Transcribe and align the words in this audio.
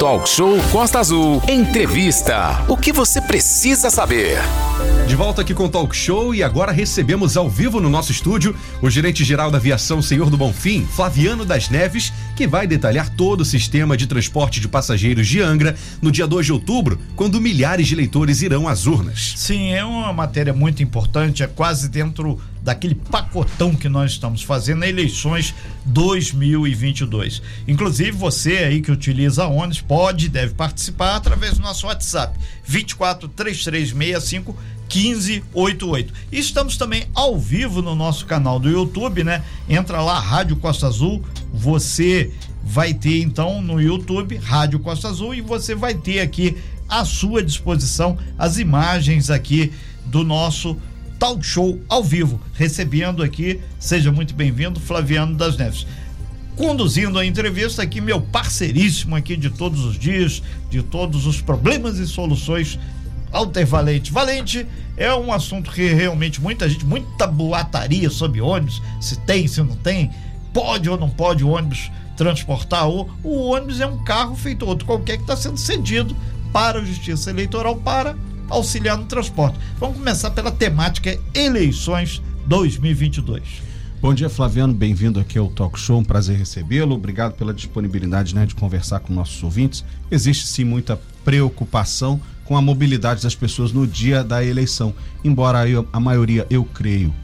Talk 0.00 0.26
Show 0.26 0.56
Costa 0.72 0.98
Azul. 0.98 1.42
Entrevista. 1.46 2.64
O 2.68 2.74
que 2.74 2.90
você 2.90 3.20
precisa 3.20 3.90
saber? 3.90 4.38
De 5.06 5.14
volta 5.14 5.42
aqui 5.42 5.52
com 5.52 5.66
o 5.66 5.68
Talk 5.68 5.94
Show 5.94 6.34
e 6.34 6.42
agora 6.42 6.72
recebemos 6.72 7.36
ao 7.36 7.50
vivo 7.50 7.80
no 7.82 7.90
nosso 7.90 8.10
estúdio 8.10 8.56
o 8.80 8.88
gerente-geral 8.88 9.50
da 9.50 9.58
aviação 9.58 10.00
Senhor 10.00 10.30
do 10.30 10.38
Bonfim, 10.38 10.86
Flaviano 10.86 11.44
das 11.44 11.68
Neves, 11.68 12.14
que 12.34 12.46
vai 12.46 12.66
detalhar 12.66 13.10
todo 13.10 13.42
o 13.42 13.44
sistema 13.44 13.94
de 13.94 14.06
transporte 14.06 14.58
de 14.58 14.68
passageiros 14.68 15.28
de 15.28 15.42
Angra 15.42 15.76
no 16.00 16.10
dia 16.10 16.26
2 16.26 16.46
de 16.46 16.52
outubro, 16.54 16.98
quando 17.14 17.38
milhares 17.38 17.86
de 17.86 17.94
leitores 17.94 18.40
irão 18.40 18.66
às 18.66 18.86
urnas. 18.86 19.34
Sim, 19.36 19.74
é 19.74 19.84
uma 19.84 20.14
matéria 20.14 20.54
muito 20.54 20.82
importante, 20.82 21.42
é 21.42 21.46
quase 21.46 21.90
dentro 21.90 22.40
daquele 22.62 22.94
pacotão 22.94 23.74
que 23.74 23.88
nós 23.88 24.12
estamos 24.12 24.42
fazendo 24.42 24.84
eleições 24.84 25.54
2022. 25.86 27.42
Inclusive 27.66 28.12
você 28.12 28.58
aí 28.58 28.80
que 28.80 28.92
utiliza 28.92 29.46
ônibus 29.46 29.80
pode 29.80 30.26
e 30.26 30.28
deve 30.28 30.54
participar 30.54 31.16
através 31.16 31.54
do 31.54 31.62
nosso 31.62 31.86
WhatsApp 31.86 32.38
24 32.64 33.28
3365 33.28 34.56
1588. 34.92 36.12
E 36.32 36.38
estamos 36.38 36.76
também 36.76 37.06
ao 37.14 37.38
vivo 37.38 37.80
no 37.80 37.94
nosso 37.94 38.26
canal 38.26 38.58
do 38.58 38.68
YouTube, 38.68 39.22
né? 39.22 39.42
Entra 39.68 40.00
lá 40.02 40.18
Rádio 40.18 40.56
Costa 40.56 40.88
Azul, 40.88 41.22
você 41.52 42.32
vai 42.62 42.92
ter 42.92 43.22
então 43.22 43.62
no 43.62 43.80
YouTube 43.80 44.36
Rádio 44.36 44.80
Costa 44.80 45.08
Azul 45.08 45.34
e 45.34 45.40
você 45.40 45.74
vai 45.74 45.94
ter 45.94 46.20
aqui 46.20 46.56
à 46.88 47.04
sua 47.04 47.42
disposição 47.42 48.18
as 48.36 48.58
imagens 48.58 49.30
aqui 49.30 49.72
do 50.04 50.24
nosso 50.24 50.76
talk 51.20 51.44
show 51.44 51.78
ao 51.86 52.02
vivo, 52.02 52.40
recebendo 52.54 53.22
aqui, 53.22 53.60
seja 53.78 54.10
muito 54.10 54.32
bem-vindo, 54.32 54.80
Flaviano 54.80 55.36
das 55.36 55.54
Neves. 55.58 55.86
Conduzindo 56.56 57.18
a 57.18 57.26
entrevista 57.26 57.82
aqui, 57.82 58.00
meu 58.00 58.22
parceiríssimo 58.22 59.14
aqui 59.14 59.36
de 59.36 59.50
todos 59.50 59.84
os 59.84 59.98
dias, 59.98 60.42
de 60.70 60.82
todos 60.82 61.26
os 61.26 61.42
problemas 61.42 61.98
e 61.98 62.06
soluções, 62.06 62.78
Alter 63.30 63.66
Valente. 63.66 64.10
Valente 64.10 64.66
é 64.96 65.14
um 65.14 65.30
assunto 65.30 65.70
que 65.70 65.92
realmente 65.92 66.40
muita 66.40 66.66
gente, 66.66 66.86
muita 66.86 67.26
boataria 67.26 68.08
sobre 68.08 68.40
ônibus, 68.40 68.80
se 68.98 69.18
tem, 69.20 69.46
se 69.46 69.62
não 69.62 69.76
tem, 69.76 70.10
pode 70.54 70.88
ou 70.88 70.96
não 70.96 71.10
pode 71.10 71.44
o 71.44 71.50
ônibus 71.50 71.90
transportar, 72.16 72.88
ou 72.88 73.10
o 73.22 73.50
ônibus 73.50 73.78
é 73.78 73.86
um 73.86 74.02
carro 74.04 74.34
feito 74.34 74.64
outro 74.64 74.86
qualquer 74.86 75.18
que 75.18 75.24
está 75.24 75.36
sendo 75.36 75.58
cedido 75.58 76.16
para 76.50 76.80
a 76.80 76.84
Justiça 76.84 77.28
Eleitoral 77.28 77.76
para 77.76 78.16
auxiliar 78.50 78.98
no 78.98 79.06
transporte. 79.06 79.58
Vamos 79.78 79.96
começar 79.96 80.30
pela 80.30 80.50
temática 80.50 81.18
eleições 81.32 82.20
2022. 82.46 83.70
Bom 84.02 84.14
dia, 84.14 84.30
Flaviano. 84.30 84.72
Bem-vindo 84.72 85.20
aqui 85.20 85.38
ao 85.38 85.48
Talk 85.48 85.78
Show. 85.78 85.98
Um 85.98 86.04
prazer 86.04 86.36
recebê-lo. 86.36 86.94
Obrigado 86.94 87.34
pela 87.34 87.52
disponibilidade 87.52 88.34
né, 88.34 88.46
de 88.46 88.54
conversar 88.54 89.00
com 89.00 89.12
nossos 89.12 89.42
ouvintes. 89.42 89.84
Existe 90.10 90.46
sim 90.46 90.64
muita 90.64 90.98
preocupação 91.22 92.20
com 92.44 92.56
a 92.56 92.62
mobilidade 92.62 93.22
das 93.22 93.34
pessoas 93.34 93.72
no 93.72 93.86
dia 93.86 94.24
da 94.24 94.42
eleição. 94.42 94.94
Embora 95.22 95.68
eu, 95.68 95.86
a 95.92 96.00
maioria, 96.00 96.46
eu 96.48 96.64
creio, 96.64 97.14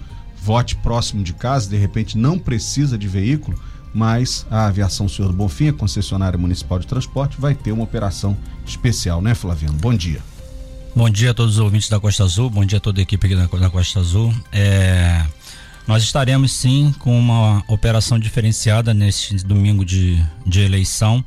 vote 0.40 0.76
próximo 0.76 1.24
de 1.24 1.32
casa, 1.32 1.68
de 1.68 1.76
repente 1.76 2.16
não 2.16 2.38
precisa 2.38 2.98
de 2.98 3.08
veículo, 3.08 3.58
mas 3.92 4.46
a 4.50 4.66
Aviação 4.66 5.08
Senhor 5.08 5.28
do 5.28 5.34
Bonfim, 5.34 5.68
a 5.68 5.72
concessionária 5.72 6.38
municipal 6.38 6.78
de 6.78 6.86
transporte, 6.86 7.40
vai 7.40 7.54
ter 7.54 7.72
uma 7.72 7.84
operação 7.84 8.36
especial, 8.66 9.22
né, 9.22 9.34
Flaviano? 9.34 9.78
Bom 9.78 9.94
dia. 9.94 10.20
Bom 10.96 11.10
dia 11.10 11.32
a 11.32 11.34
todos 11.34 11.56
os 11.56 11.60
ouvintes 11.60 11.90
da 11.90 12.00
Costa 12.00 12.24
Azul, 12.24 12.48
bom 12.48 12.64
dia 12.64 12.78
a 12.78 12.80
toda 12.80 12.98
a 12.98 13.02
equipe 13.02 13.26
aqui 13.26 13.36
da, 13.36 13.68
Costa 13.68 14.00
Azul. 14.00 14.34
É, 14.50 15.26
nós 15.86 16.02
estaremos 16.02 16.50
sim 16.52 16.90
com 17.00 17.18
uma 17.18 17.62
operação 17.68 18.18
diferenciada 18.18 18.94
neste 18.94 19.36
domingo 19.44 19.84
de, 19.84 20.18
de 20.46 20.62
eleição, 20.62 21.22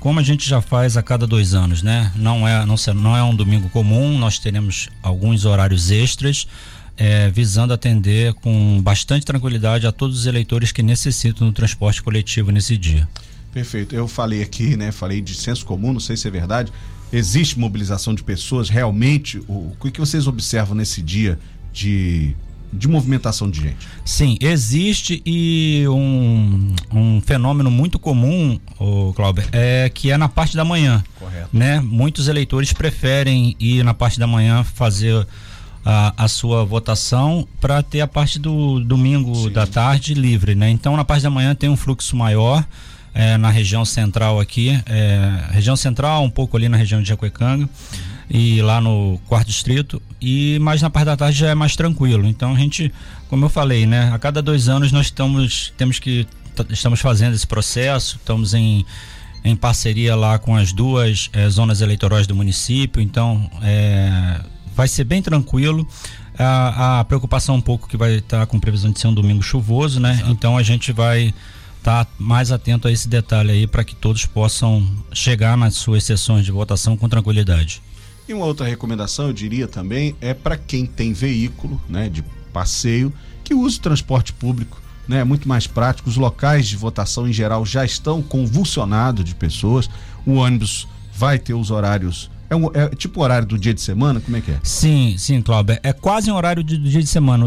como 0.00 0.18
a 0.18 0.22
gente 0.24 0.48
já 0.48 0.60
faz 0.60 0.96
a 0.96 1.02
cada 1.02 1.28
dois 1.28 1.54
anos, 1.54 1.80
né? 1.80 2.10
Não 2.16 2.46
é, 2.46 2.66
não, 2.66 2.74
não 2.96 3.16
é 3.16 3.22
um 3.22 3.36
domingo 3.36 3.68
comum, 3.68 4.18
nós 4.18 4.40
teremos 4.40 4.88
alguns 5.00 5.44
horários 5.44 5.92
extras. 5.92 6.48
É, 6.96 7.28
visando 7.28 7.72
atender 7.72 8.34
com 8.34 8.80
bastante 8.80 9.26
tranquilidade 9.26 9.84
a 9.84 9.90
todos 9.90 10.20
os 10.20 10.26
eleitores 10.26 10.70
que 10.70 10.80
necessitam 10.80 11.48
do 11.48 11.52
transporte 11.52 12.00
coletivo 12.00 12.52
nesse 12.52 12.76
dia. 12.76 13.08
Perfeito. 13.52 13.94
Eu 13.94 14.06
falei 14.06 14.42
aqui, 14.42 14.76
né? 14.76 14.90
Falei 14.90 15.20
de 15.20 15.34
senso 15.34 15.64
comum, 15.64 15.92
não 15.92 16.00
sei 16.00 16.16
se 16.16 16.26
é 16.26 16.30
verdade, 16.30 16.72
Existe 17.14 17.58
mobilização 17.58 18.14
de 18.14 18.24
pessoas? 18.24 18.68
Realmente, 18.68 19.38
o, 19.48 19.72
o 19.78 19.90
que 19.90 20.00
vocês 20.00 20.26
observam 20.26 20.74
nesse 20.74 21.00
dia 21.00 21.38
de, 21.72 22.34
de 22.72 22.88
movimentação 22.88 23.48
de 23.48 23.60
gente? 23.60 23.86
Sim, 24.04 24.36
existe 24.40 25.22
e 25.24 25.84
um, 25.88 26.74
um 26.92 27.20
fenômeno 27.20 27.70
muito 27.70 27.98
comum, 27.98 28.58
o 28.80 29.12
Cláudio, 29.14 29.44
é 29.52 29.88
que 29.88 30.10
é 30.10 30.18
na 30.18 30.28
parte 30.28 30.56
da 30.56 30.64
manhã. 30.64 31.04
Correto. 31.18 31.48
Né? 31.52 31.80
Muitos 31.80 32.26
eleitores 32.26 32.72
preferem 32.72 33.54
ir 33.60 33.84
na 33.84 33.94
parte 33.94 34.18
da 34.18 34.26
manhã 34.26 34.64
fazer 34.64 35.24
a, 35.84 36.24
a 36.24 36.28
sua 36.28 36.64
votação 36.64 37.46
para 37.60 37.82
ter 37.82 38.00
a 38.00 38.08
parte 38.08 38.38
do 38.38 38.80
domingo 38.80 39.34
Sim. 39.34 39.50
da 39.50 39.66
tarde 39.66 40.14
livre, 40.14 40.54
né? 40.54 40.70
Então 40.70 40.96
na 40.96 41.04
parte 41.04 41.22
da 41.22 41.30
manhã 41.30 41.54
tem 41.54 41.68
um 41.68 41.76
fluxo 41.76 42.16
maior 42.16 42.66
é, 43.14 43.38
na 43.38 43.48
região 43.48 43.84
central 43.84 44.40
aqui, 44.40 44.70
é, 44.86 45.52
região 45.52 45.76
central, 45.76 46.24
um 46.24 46.30
pouco 46.30 46.56
ali 46.56 46.68
na 46.68 46.76
região 46.76 47.00
de 47.00 47.08
Jacuecanga 47.08 47.68
e 48.28 48.60
lá 48.60 48.80
no 48.80 49.20
quarto 49.28 49.46
distrito 49.48 50.02
e 50.20 50.58
mais 50.60 50.82
na 50.82 50.90
parte 50.90 51.06
da 51.06 51.16
tarde 51.16 51.38
já 51.38 51.48
é 51.48 51.54
mais 51.54 51.76
tranquilo. 51.76 52.26
Então 52.26 52.52
a 52.52 52.58
gente, 52.58 52.92
como 53.28 53.44
eu 53.44 53.48
falei, 53.48 53.86
né, 53.86 54.10
a 54.12 54.18
cada 54.18 54.42
dois 54.42 54.68
anos 54.68 54.90
nós 54.90 55.06
estamos 55.06 55.72
temos 55.76 55.98
que 55.98 56.26
estamos 56.70 57.00
fazendo 57.00 57.34
esse 57.34 57.46
processo, 57.46 58.16
estamos 58.16 58.52
em 58.52 58.84
em 59.44 59.54
parceria 59.54 60.16
lá 60.16 60.38
com 60.38 60.56
as 60.56 60.72
duas 60.72 61.28
é, 61.34 61.46
zonas 61.50 61.82
eleitorais 61.82 62.26
do 62.26 62.34
município, 62.34 63.02
então 63.02 63.50
é, 63.62 64.40
vai 64.74 64.88
ser 64.88 65.04
bem 65.04 65.20
tranquilo. 65.20 65.86
A, 66.36 67.00
a, 67.00 67.04
preocupação 67.04 67.54
um 67.56 67.60
pouco 67.60 67.86
que 67.86 67.96
vai 67.96 68.14
estar 68.14 68.46
com 68.46 68.58
previsão 68.58 68.90
de 68.90 68.98
ser 68.98 69.06
um 69.06 69.14
domingo 69.14 69.42
chuvoso, 69.42 70.00
né? 70.00 70.14
Exato. 70.14 70.30
Então 70.30 70.56
a 70.56 70.62
gente 70.62 70.92
vai 70.92 71.32
estar 71.84 72.06
tá 72.06 72.10
mais 72.18 72.50
atento 72.50 72.88
a 72.88 72.92
esse 72.92 73.06
detalhe 73.06 73.50
aí 73.50 73.66
para 73.66 73.84
que 73.84 73.94
todos 73.94 74.24
possam 74.24 74.90
chegar 75.12 75.54
nas 75.54 75.74
suas 75.74 76.02
sessões 76.02 76.42
de 76.42 76.50
votação 76.50 76.96
com 76.96 77.10
tranquilidade. 77.10 77.82
E 78.26 78.32
uma 78.32 78.46
outra 78.46 78.66
recomendação, 78.66 79.26
eu 79.26 79.34
diria 79.34 79.68
também, 79.68 80.16
é 80.18 80.32
para 80.32 80.56
quem 80.56 80.86
tem 80.86 81.12
veículo, 81.12 81.78
né, 81.86 82.08
de 82.08 82.24
passeio, 82.54 83.12
que 83.44 83.52
use 83.52 83.76
o 83.76 83.82
transporte 83.82 84.32
público, 84.32 84.80
né, 85.06 85.18
é 85.20 85.24
muito 85.24 85.46
mais 85.46 85.66
prático. 85.66 86.08
Os 86.08 86.16
locais 86.16 86.66
de 86.66 86.74
votação 86.74 87.28
em 87.28 87.32
geral 87.34 87.66
já 87.66 87.84
estão 87.84 88.22
convulsionados 88.22 89.22
de 89.22 89.34
pessoas. 89.34 89.90
O 90.24 90.36
ônibus 90.36 90.88
vai 91.14 91.38
ter 91.38 91.52
os 91.52 91.70
horários 91.70 92.30
é, 92.54 92.56
um, 92.56 92.70
é 92.72 92.88
tipo 92.90 93.22
horário 93.22 93.46
do 93.46 93.58
dia 93.58 93.74
de 93.74 93.80
semana? 93.80 94.20
Como 94.20 94.36
é 94.36 94.40
que 94.40 94.50
é? 94.50 94.58
Sim, 94.62 95.16
sim, 95.18 95.42
Cláudio. 95.42 95.78
É 95.82 95.92
quase 95.92 96.30
um 96.30 96.34
horário 96.34 96.62
do 96.62 96.78
dia 96.78 97.00
de 97.00 97.08
semana. 97.08 97.44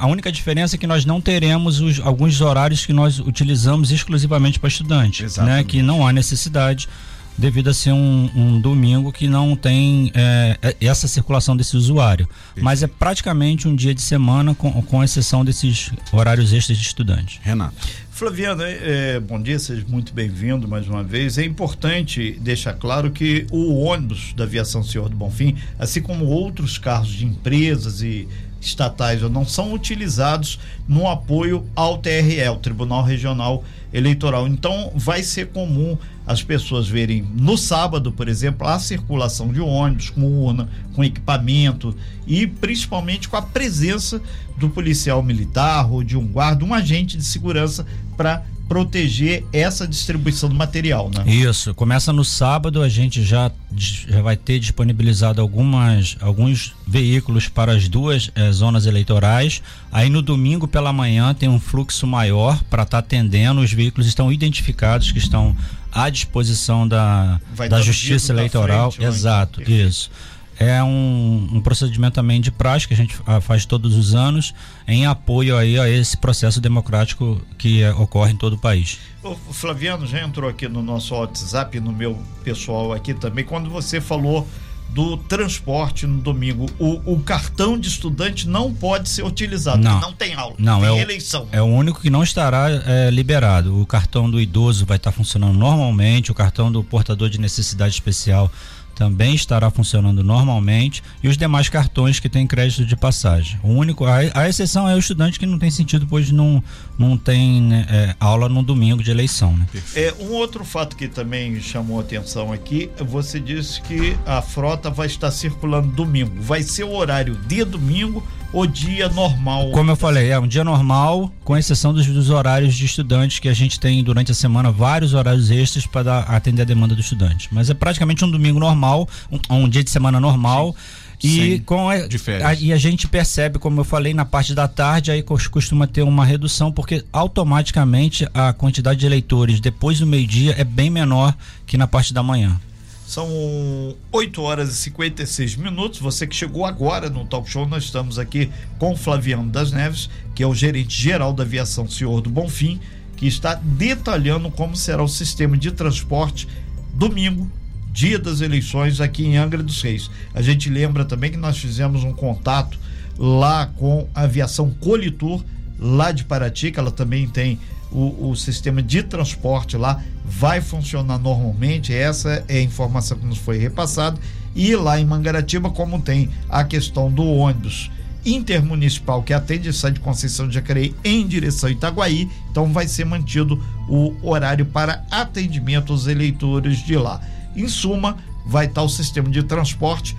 A 0.00 0.06
única 0.06 0.32
diferença 0.32 0.76
é 0.76 0.78
que 0.78 0.86
nós 0.86 1.04
não 1.04 1.20
teremos 1.20 1.80
os, 1.80 2.00
alguns 2.00 2.40
horários 2.40 2.84
que 2.84 2.92
nós 2.92 3.18
utilizamos 3.18 3.90
exclusivamente 3.90 4.58
para 4.58 4.68
estudante. 4.68 5.24
Exatamente. 5.24 5.56
Né? 5.56 5.64
Que 5.64 5.82
não 5.82 6.06
há 6.06 6.12
necessidade 6.12 6.88
devido 7.38 7.68
a 7.68 7.74
ser 7.74 7.92
um, 7.92 8.30
um 8.34 8.60
domingo 8.60 9.12
que 9.12 9.28
não 9.28 9.54
tem 9.54 10.10
é, 10.14 10.58
é 10.62 10.86
essa 10.86 11.06
circulação 11.06 11.56
desse 11.56 11.76
usuário. 11.76 12.28
Isso. 12.54 12.64
Mas 12.64 12.82
é 12.82 12.86
praticamente 12.86 13.68
um 13.68 13.74
dia 13.74 13.94
de 13.94 14.02
semana, 14.02 14.54
com, 14.54 14.70
com 14.82 15.04
exceção 15.04 15.44
desses 15.44 15.90
horários 16.12 16.52
extras 16.52 16.78
de 16.78 16.84
estudante. 16.84 17.40
Renato. 17.42 17.76
Flaviano, 18.16 18.62
é, 18.62 19.20
bom 19.20 19.38
dia, 19.38 19.58
seja 19.58 19.84
muito 19.86 20.14
bem-vindo 20.14 20.66
mais 20.66 20.88
uma 20.88 21.04
vez. 21.04 21.36
É 21.36 21.44
importante 21.44 22.38
deixar 22.40 22.72
claro 22.72 23.10
que 23.10 23.46
o 23.50 23.82
ônibus 23.82 24.32
da 24.34 24.44
aviação 24.44 24.82
Senhor 24.82 25.10
do 25.10 25.14
Bonfim, 25.14 25.54
assim 25.78 26.00
como 26.00 26.24
outros 26.24 26.78
carros 26.78 27.10
de 27.10 27.26
empresas 27.26 28.00
e 28.00 28.26
estatais 28.66 29.22
ou 29.22 29.30
não, 29.30 29.44
são 29.44 29.72
utilizados 29.72 30.58
no 30.88 31.08
apoio 31.08 31.64
ao 31.74 31.98
TRE, 31.98 32.48
o 32.48 32.56
Tribunal 32.56 33.02
Regional 33.02 33.64
Eleitoral. 33.92 34.46
Então, 34.46 34.92
vai 34.94 35.22
ser 35.22 35.48
comum 35.48 35.96
as 36.26 36.42
pessoas 36.42 36.88
verem 36.88 37.22
no 37.22 37.56
sábado, 37.56 38.10
por 38.10 38.28
exemplo, 38.28 38.66
a 38.66 38.78
circulação 38.78 39.52
de 39.52 39.60
ônibus 39.60 40.10
com 40.10 40.22
urna, 40.22 40.68
com 40.94 41.04
equipamento 41.04 41.94
e 42.26 42.46
principalmente 42.46 43.28
com 43.28 43.36
a 43.36 43.42
presença 43.42 44.20
do 44.56 44.68
policial 44.68 45.22
militar 45.22 45.90
ou 45.90 46.02
de 46.02 46.16
um 46.16 46.26
guarda, 46.26 46.64
um 46.64 46.74
agente 46.74 47.16
de 47.16 47.24
segurança 47.24 47.86
para 48.16 48.42
proteger 48.68 49.44
essa 49.52 49.86
distribuição 49.86 50.48
do 50.48 50.54
material, 50.54 51.10
né? 51.14 51.24
Isso, 51.30 51.74
começa 51.74 52.12
no 52.12 52.24
sábado, 52.24 52.82
a 52.82 52.88
gente 52.88 53.22
já, 53.22 53.50
já 53.74 54.20
vai 54.22 54.36
ter 54.36 54.58
disponibilizado 54.58 55.40
algumas, 55.40 56.16
alguns 56.20 56.74
veículos 56.86 57.48
para 57.48 57.72
as 57.72 57.88
duas 57.88 58.30
eh, 58.34 58.50
zonas 58.50 58.86
eleitorais. 58.86 59.62
Aí 59.92 60.10
no 60.10 60.20
domingo 60.20 60.66
pela 60.66 60.92
manhã 60.92 61.32
tem 61.32 61.48
um 61.48 61.60
fluxo 61.60 62.06
maior 62.06 62.60
para 62.64 62.82
estar 62.82 63.00
tá 63.02 63.06
atendendo, 63.06 63.60
os 63.60 63.72
veículos 63.72 64.06
estão 64.06 64.32
identificados 64.32 65.12
que 65.12 65.18
estão 65.18 65.56
à 65.92 66.10
disposição 66.10 66.86
da, 66.86 67.40
da 67.68 67.80
Justiça 67.80 68.32
Eleitoral. 68.32 68.90
Frente, 68.90 69.06
Exato, 69.06 69.62
isso. 69.62 70.10
É 70.58 70.82
um, 70.82 71.48
um, 71.52 71.60
procedimento 71.60 72.14
também 72.14 72.40
de 72.40 72.50
prática 72.50 72.94
que 72.94 73.00
a 73.00 73.04
gente 73.04 73.16
faz 73.42 73.66
todos 73.66 73.94
os 73.94 74.14
anos 74.14 74.54
em 74.86 75.06
apoio 75.06 75.56
aí 75.56 75.78
a 75.78 75.88
esse 75.88 76.16
processo 76.16 76.60
democrático 76.60 77.40
que 77.58 77.82
é, 77.82 77.92
ocorre 77.92 78.32
em 78.32 78.36
todo 78.36 78.54
o 78.54 78.58
país. 78.58 78.98
O 79.22 79.34
Flaviano 79.34 80.06
já 80.06 80.22
entrou 80.22 80.48
aqui 80.48 80.68
no 80.68 80.82
nosso 80.82 81.14
WhatsApp, 81.14 81.78
no 81.80 81.92
meu 81.92 82.18
pessoal 82.44 82.92
aqui 82.92 83.12
também, 83.12 83.44
quando 83.44 83.68
você 83.68 84.00
falou 84.00 84.46
do 84.88 85.16
transporte 85.16 86.06
no 86.06 86.20
domingo. 86.20 86.66
O, 86.78 87.14
o, 87.14 87.20
cartão 87.20 87.78
de 87.78 87.88
estudante 87.88 88.48
não 88.48 88.72
pode 88.72 89.08
ser 89.08 89.24
utilizado, 89.24 89.82
não, 89.82 90.00
não 90.00 90.12
tem 90.12 90.34
aula, 90.34 90.54
não, 90.58 90.80
tem 90.80 90.98
é 90.98 91.02
eleição. 91.02 91.48
é 91.52 91.60
o 91.60 91.66
único 91.66 92.00
que 92.00 92.08
não 92.08 92.22
estará 92.22 92.70
é, 92.70 93.10
liberado. 93.10 93.80
O 93.80 93.86
cartão 93.86 94.30
do 94.30 94.40
idoso 94.40 94.86
vai 94.86 94.96
estar 94.96 95.12
funcionando 95.12 95.58
normalmente, 95.58 96.30
o 96.30 96.34
cartão 96.34 96.70
do 96.70 96.82
portador 96.82 97.28
de 97.28 97.38
necessidade 97.38 97.94
especial 97.94 98.50
também 98.96 99.34
estará 99.34 99.70
funcionando 99.70 100.24
normalmente 100.24 101.02
e 101.22 101.28
os 101.28 101.36
demais 101.36 101.68
cartões 101.68 102.18
que 102.18 102.30
têm 102.30 102.46
crédito 102.46 102.84
de 102.84 102.96
passagem. 102.96 103.60
O 103.62 103.68
único, 103.68 104.06
a, 104.06 104.16
a 104.34 104.48
exceção 104.48 104.88
é 104.88 104.94
o 104.94 104.98
estudante 104.98 105.38
que 105.38 105.44
não 105.44 105.58
tem 105.58 105.70
sentido, 105.70 106.06
pois 106.08 106.30
não, 106.32 106.64
não 106.98 107.16
tem 107.16 107.68
é, 107.74 108.16
aula 108.18 108.48
no 108.48 108.62
domingo 108.62 109.02
de 109.02 109.10
eleição. 109.10 109.54
Né? 109.54 109.66
É, 109.94 110.14
um 110.18 110.32
outro 110.32 110.64
fato 110.64 110.96
que 110.96 111.08
também 111.08 111.60
chamou 111.60 112.00
atenção 112.00 112.50
aqui, 112.52 112.90
você 112.98 113.38
disse 113.38 113.82
que 113.82 114.16
a 114.24 114.40
frota 114.40 114.90
vai 114.90 115.06
estar 115.06 115.30
circulando 115.30 115.88
domingo. 115.88 116.40
Vai 116.40 116.62
ser 116.62 116.84
o 116.84 116.94
horário 116.94 117.34
de 117.46 117.64
domingo 117.64 118.26
o 118.56 118.66
dia 118.66 119.08
normal. 119.10 119.70
Como 119.70 119.90
eu 119.90 119.96
falei, 119.96 120.30
é 120.30 120.38
um 120.38 120.48
dia 120.48 120.64
normal, 120.64 121.30
com 121.44 121.54
exceção 121.54 121.92
dos, 121.92 122.06
dos, 122.06 122.30
horários 122.30 122.74
de 122.74 122.86
estudantes 122.86 123.38
que 123.38 123.50
a 123.50 123.52
gente 123.52 123.78
tem 123.78 124.02
durante 124.02 124.32
a 124.32 124.34
semana, 124.34 124.70
vários 124.70 125.12
horários 125.12 125.50
extras 125.50 125.86
para 125.86 126.20
atender 126.20 126.62
a 126.62 126.64
demanda 126.64 126.94
do 126.94 127.00
estudante. 127.02 127.48
Mas 127.52 127.68
é 127.68 127.74
praticamente 127.74 128.24
um 128.24 128.30
domingo 128.30 128.58
normal, 128.58 129.06
um, 129.30 129.56
um 129.56 129.68
dia 129.68 129.84
de 129.84 129.90
semana 129.90 130.18
normal. 130.18 130.74
Sim. 131.20 131.28
E, 131.28 131.58
com 131.60 131.88
a, 131.88 131.94
a, 131.94 132.54
e 132.54 132.72
a 132.72 132.76
gente 132.78 133.06
percebe, 133.08 133.58
como 133.58 133.80
eu 133.80 133.84
falei, 133.84 134.14
na 134.14 134.24
parte 134.24 134.54
da 134.54 134.66
tarde, 134.66 135.10
aí 135.10 135.22
costuma 135.22 135.86
ter 135.86 136.02
uma 136.02 136.24
redução, 136.24 136.72
porque 136.72 137.04
automaticamente 137.12 138.26
a 138.32 138.52
quantidade 138.54 139.00
de 139.00 139.06
eleitores 139.06 139.60
depois 139.60 139.98
do 139.98 140.06
meio-dia 140.06 140.54
é 140.58 140.64
bem 140.64 140.88
menor 140.88 141.34
que 141.66 141.76
na 141.76 141.86
parte 141.86 142.14
da 142.14 142.22
manhã. 142.22 142.58
São 143.06 143.94
8 144.10 144.42
horas 144.42 144.70
e 144.70 144.74
56 144.74 145.54
minutos. 145.54 146.00
Você 146.00 146.26
que 146.26 146.34
chegou 146.34 146.64
agora 146.64 147.08
no 147.08 147.24
Talk 147.24 147.48
Show, 147.48 147.64
nós 147.64 147.84
estamos 147.84 148.18
aqui 148.18 148.50
com 148.80 148.96
Flaviano 148.96 149.48
das 149.48 149.70
Neves, 149.70 150.10
que 150.34 150.42
é 150.42 150.46
o 150.46 150.52
gerente 150.52 151.00
geral 151.00 151.32
da 151.32 151.44
aviação 151.44 151.88
Senhor 151.88 152.20
do 152.20 152.28
Bonfim, 152.28 152.80
que 153.16 153.28
está 153.28 153.54
detalhando 153.54 154.50
como 154.50 154.74
será 154.74 155.04
o 155.04 155.08
sistema 155.08 155.56
de 155.56 155.70
transporte 155.70 156.48
domingo, 156.92 157.48
dia 157.92 158.18
das 158.18 158.40
eleições 158.40 159.00
aqui 159.00 159.24
em 159.24 159.36
Angra 159.36 159.62
dos 159.62 159.80
Reis. 159.80 160.10
A 160.34 160.42
gente 160.42 160.68
lembra 160.68 161.04
também 161.04 161.30
que 161.30 161.36
nós 161.36 161.56
fizemos 161.56 162.02
um 162.02 162.12
contato 162.12 162.76
lá 163.16 163.66
com 163.66 164.08
a 164.16 164.22
aviação 164.22 164.68
Colitur, 164.80 165.44
lá 165.78 166.10
de 166.10 166.24
Paraty, 166.24 166.72
que 166.72 166.80
ela 166.80 166.90
também 166.90 167.28
tem 167.28 167.60
o, 167.90 168.30
o 168.30 168.36
sistema 168.36 168.82
de 168.82 169.02
transporte 169.02 169.76
lá 169.76 170.02
vai 170.24 170.60
funcionar 170.60 171.18
normalmente. 171.18 171.94
Essa 171.94 172.44
é 172.48 172.58
a 172.58 172.62
informação 172.62 173.18
que 173.18 173.26
nos 173.26 173.38
foi 173.38 173.58
repassada. 173.58 174.18
E 174.54 174.74
lá 174.74 174.98
em 174.98 175.04
Mangaratiba, 175.04 175.70
como 175.70 176.00
tem 176.00 176.30
a 176.48 176.64
questão 176.64 177.10
do 177.10 177.24
ônibus 177.24 177.90
intermunicipal 178.24 179.22
que 179.22 179.32
atende 179.32 179.72
sai 179.72 179.92
de 179.92 180.00
Conceição 180.00 180.48
de 180.48 180.54
Jacareí 180.54 180.94
em 181.04 181.26
direção 181.26 181.68
a 181.68 181.72
Itaguaí, 181.72 182.28
então 182.50 182.72
vai 182.72 182.88
ser 182.88 183.04
mantido 183.04 183.62
o 183.88 184.12
horário 184.22 184.66
para 184.66 185.04
atendimento 185.10 185.92
aos 185.92 186.08
eleitores 186.08 186.78
de 186.78 186.96
lá. 186.96 187.20
Em 187.54 187.68
suma, 187.68 188.16
vai 188.44 188.66
estar 188.66 188.82
o 188.82 188.88
sistema 188.88 189.30
de 189.30 189.44
transporte 189.44 190.16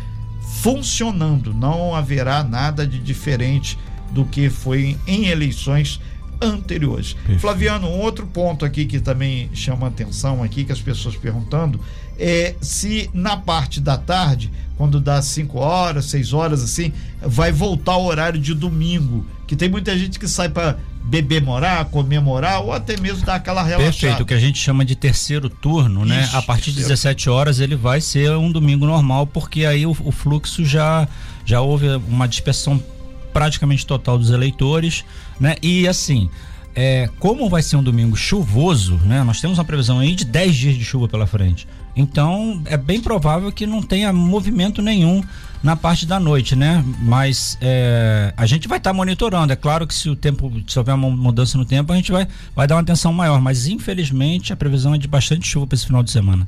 funcionando, 0.62 1.54
não 1.54 1.94
haverá 1.94 2.44
nada 2.44 2.88
de 2.88 2.98
diferente 2.98 3.78
do 4.12 4.24
que 4.24 4.50
foi 4.50 4.98
em 5.06 5.26
eleições 5.28 6.00
anteriores. 6.42 7.14
Perfeito. 7.14 7.40
Flaviano, 7.40 7.88
um 7.88 8.00
outro 8.00 8.26
ponto 8.28 8.66
aqui 8.66 8.86
que 8.86 9.00
também 9.00 9.50
chama 9.54 9.88
atenção 9.88 10.44
aqui, 10.44 10.64
que 10.64 10.72
as 10.72 10.82
pessoas 10.82 11.16
perguntando, 11.16 11.80
é 12.20 12.56
se 12.62 13.10
na 13.14 13.38
parte 13.38 13.80
da 13.80 13.98
tarde, 13.98 14.52
quando 14.78 15.00
dá 15.00 15.22
5 15.22 15.58
horas, 15.58 16.06
6 16.06 16.34
horas 16.34 16.64
assim, 16.64 16.92
vai 17.22 17.52
voltar 17.52 17.98
o 17.98 18.06
horário 18.06 18.40
de 18.40 18.54
domingo, 18.54 19.26
que 19.46 19.56
tem 19.56 19.70
muita 19.70 19.98
gente 19.98 20.20
que 20.20 20.28
sai 20.28 20.50
para 20.50 20.78
beber 21.04 21.42
morar, 21.42 21.86
comemorar 21.86 22.62
ou 22.62 22.74
até 22.74 23.00
mesmo 23.00 23.26
dar 23.26 23.36
aquela 23.36 23.64
relaxada. 23.64 23.92
Perfeito, 23.92 24.24
o 24.24 24.26
que 24.26 24.34
a 24.34 24.40
gente 24.40 24.60
chama 24.60 24.84
de 24.84 24.94
terceiro 24.96 25.50
turno, 25.50 26.06
né? 26.06 26.24
Isso, 26.24 26.34
né? 26.34 26.40
A 26.40 26.42
partir 26.42 26.72
de 26.72 26.80
17 26.80 27.30
horas 27.30 27.60
ele 27.60 27.76
vai 27.76 28.02
ser 28.02 28.32
um 28.32 28.52
domingo 28.52 28.86
normal, 28.86 29.26
porque 29.26 29.66
aí 29.66 29.86
o, 29.86 29.92
o 29.92 30.12
fluxo 30.12 30.66
já 30.66 31.08
já 31.46 31.62
houve 31.62 31.88
uma 32.10 32.28
dispersão 32.28 32.84
praticamente 33.34 33.86
total 33.86 34.18
dos 34.18 34.30
eleitores, 34.30 35.04
né? 35.40 35.56
E 35.62 35.88
assim, 35.88 36.30
é, 36.76 37.10
como 37.20 37.50
vai 37.50 37.64
ser 37.64 37.76
um 37.76 37.82
domingo 37.84 38.16
chuvoso, 38.16 38.98
né? 39.04 39.24
Nós 39.24 39.42
temos 39.42 39.58
uma 39.58 39.66
previsão 39.66 40.00
aí 40.00 40.14
de 40.14 40.24
10 40.24 40.56
dias 40.56 40.76
de 40.76 40.86
chuva 40.86 41.08
pela 41.08 41.26
frente. 41.26 41.68
Então, 41.96 42.62
é 42.66 42.78
bem 42.78 43.02
provável 43.02 43.52
que 43.52 43.66
não 43.66 43.82
tenha 43.82 44.14
movimento 44.14 44.80
nenhum 44.80 45.24
na 45.64 45.76
parte 45.76 46.06
da 46.06 46.20
noite, 46.20 46.56
né? 46.56 46.86
Mas 47.00 47.58
é, 47.60 48.32
a 48.38 48.46
gente 48.46 48.68
vai 48.68 48.78
estar 48.78 48.92
tá 48.92 48.94
monitorando. 48.94 49.52
É 49.52 49.56
claro 49.56 49.88
que 49.88 49.94
se 49.96 50.08
o 50.08 50.16
tempo, 50.16 50.52
se 50.68 50.78
houver 50.78 50.94
uma 50.94 51.10
mudança 51.10 51.58
no 51.58 51.66
tempo, 51.66 51.92
a 51.92 51.96
gente 51.96 52.12
vai, 52.12 52.28
vai 52.56 52.68
dar 52.68 52.76
uma 52.76 52.82
atenção 52.82 53.12
maior. 53.12 53.42
Mas 53.42 53.66
infelizmente 53.66 54.54
a 54.54 54.56
previsão 54.56 54.94
é 54.94 55.00
de 55.00 55.08
bastante 55.08 55.48
chuva 55.48 55.66
para 55.66 55.76
esse 55.76 55.88
final 55.88 56.04
de 56.04 56.12
semana. 56.12 56.48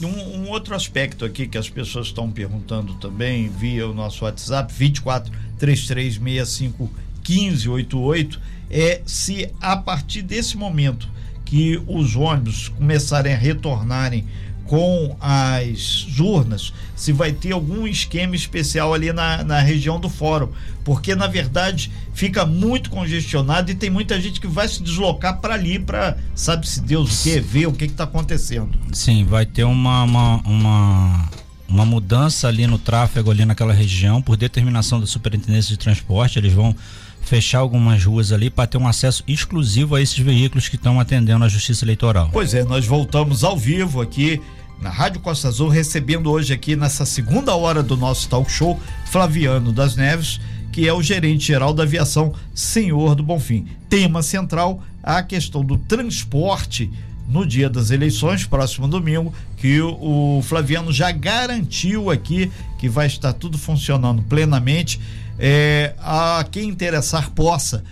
Um, 0.00 0.42
um, 0.42 0.50
outro 0.50 0.74
aspecto 0.74 1.24
aqui 1.24 1.48
que 1.48 1.56
as 1.56 1.70
pessoas 1.70 2.08
estão 2.08 2.30
perguntando 2.30 2.94
também 2.94 3.48
via 3.48 3.88
o 3.88 3.94
nosso 3.94 4.24
WhatsApp 4.24 4.72
24 4.72 5.32
3365 5.58 6.90
1588 7.28 8.40
é 8.70 9.00
se 9.04 9.48
a 9.60 9.76
partir 9.76 10.22
desse 10.22 10.56
momento 10.56 11.08
que 11.44 11.80
os 11.86 12.16
ônibus 12.16 12.68
começarem 12.68 13.32
a 13.32 13.36
retornarem 13.36 14.26
com 14.66 15.16
as 15.20 16.06
urnas, 16.18 16.72
se 16.96 17.12
vai 17.12 17.32
ter 17.32 17.52
algum 17.52 17.86
esquema 17.86 18.34
especial 18.34 18.92
ali 18.92 19.12
na, 19.12 19.44
na 19.44 19.60
região 19.60 19.98
do 20.00 20.08
fórum, 20.08 20.48
porque 20.84 21.14
na 21.14 21.28
verdade 21.28 21.90
fica 22.12 22.44
muito 22.44 22.90
congestionado 22.90 23.70
e 23.70 23.74
tem 23.74 23.88
muita 23.88 24.20
gente 24.20 24.40
que 24.40 24.46
vai 24.46 24.66
se 24.66 24.82
deslocar 24.82 25.40
para 25.40 25.54
ali 25.54 25.78
para 25.78 26.18
sabe 26.34 26.66
se 26.66 26.80
Deus 26.80 27.20
o 27.20 27.22
que 27.22 27.40
ver 27.40 27.66
o 27.66 27.72
que 27.72 27.84
está 27.84 28.04
acontecendo. 28.04 28.76
Sim, 28.92 29.24
vai 29.24 29.46
ter 29.46 29.64
uma, 29.64 30.02
uma, 30.02 30.36
uma 30.38 31.30
uma 31.68 31.84
mudança 31.84 32.48
ali 32.48 32.66
no 32.66 32.78
tráfego 32.78 33.30
ali 33.30 33.44
naquela 33.44 33.72
região 33.72 34.22
por 34.22 34.36
determinação 34.36 35.00
da 35.00 35.06
Superintendência 35.06 35.70
de 35.70 35.78
Transporte, 35.78 36.38
eles 36.38 36.52
vão 36.52 36.74
fechar 37.22 37.58
algumas 37.58 38.04
ruas 38.04 38.30
ali 38.30 38.48
para 38.48 38.68
ter 38.68 38.78
um 38.78 38.86
acesso 38.86 39.24
exclusivo 39.26 39.96
a 39.96 40.00
esses 40.00 40.18
veículos 40.18 40.68
que 40.68 40.76
estão 40.76 41.00
atendendo 41.00 41.44
a 41.44 41.48
Justiça 41.48 41.84
Eleitoral. 41.84 42.30
Pois 42.32 42.54
é, 42.54 42.62
nós 42.62 42.86
voltamos 42.86 43.42
ao 43.42 43.56
vivo 43.56 44.00
aqui 44.00 44.40
na 44.80 44.90
Rádio 44.90 45.20
Costa 45.20 45.48
Azul, 45.48 45.68
recebendo 45.68 46.30
hoje 46.30 46.52
aqui 46.52 46.76
nessa 46.76 47.04
segunda 47.04 47.54
hora 47.54 47.82
do 47.82 47.96
nosso 47.96 48.28
talk 48.28 48.50
show 48.50 48.78
Flaviano 49.06 49.72
das 49.72 49.96
Neves, 49.96 50.40
que 50.70 50.86
é 50.86 50.92
o 50.92 51.02
gerente 51.02 51.46
geral 51.46 51.72
da 51.72 51.82
aviação 51.82 52.34
Senhor 52.54 53.14
do 53.14 53.22
Bonfim. 53.22 53.66
Tema 53.88 54.22
central 54.22 54.82
a 55.02 55.22
questão 55.22 55.64
do 55.64 55.78
transporte 55.78 56.90
no 57.28 57.44
dia 57.44 57.68
das 57.68 57.90
eleições, 57.90 58.46
próximo 58.46 58.86
domingo, 58.86 59.34
que 59.56 59.80
o, 59.80 60.40
Flaviano 60.42 60.92
já 60.92 61.10
garantiu 61.10 62.10
aqui 62.10 62.50
que 62.78 62.88
vai 62.88 63.06
estar 63.06 63.32
tudo 63.32 63.58
funcionando 63.58 64.22
plenamente. 64.22 65.00
É, 65.38 65.94
a 65.98 66.46
quem 66.50 66.68
interessar 66.68 67.30
possa 67.30 67.84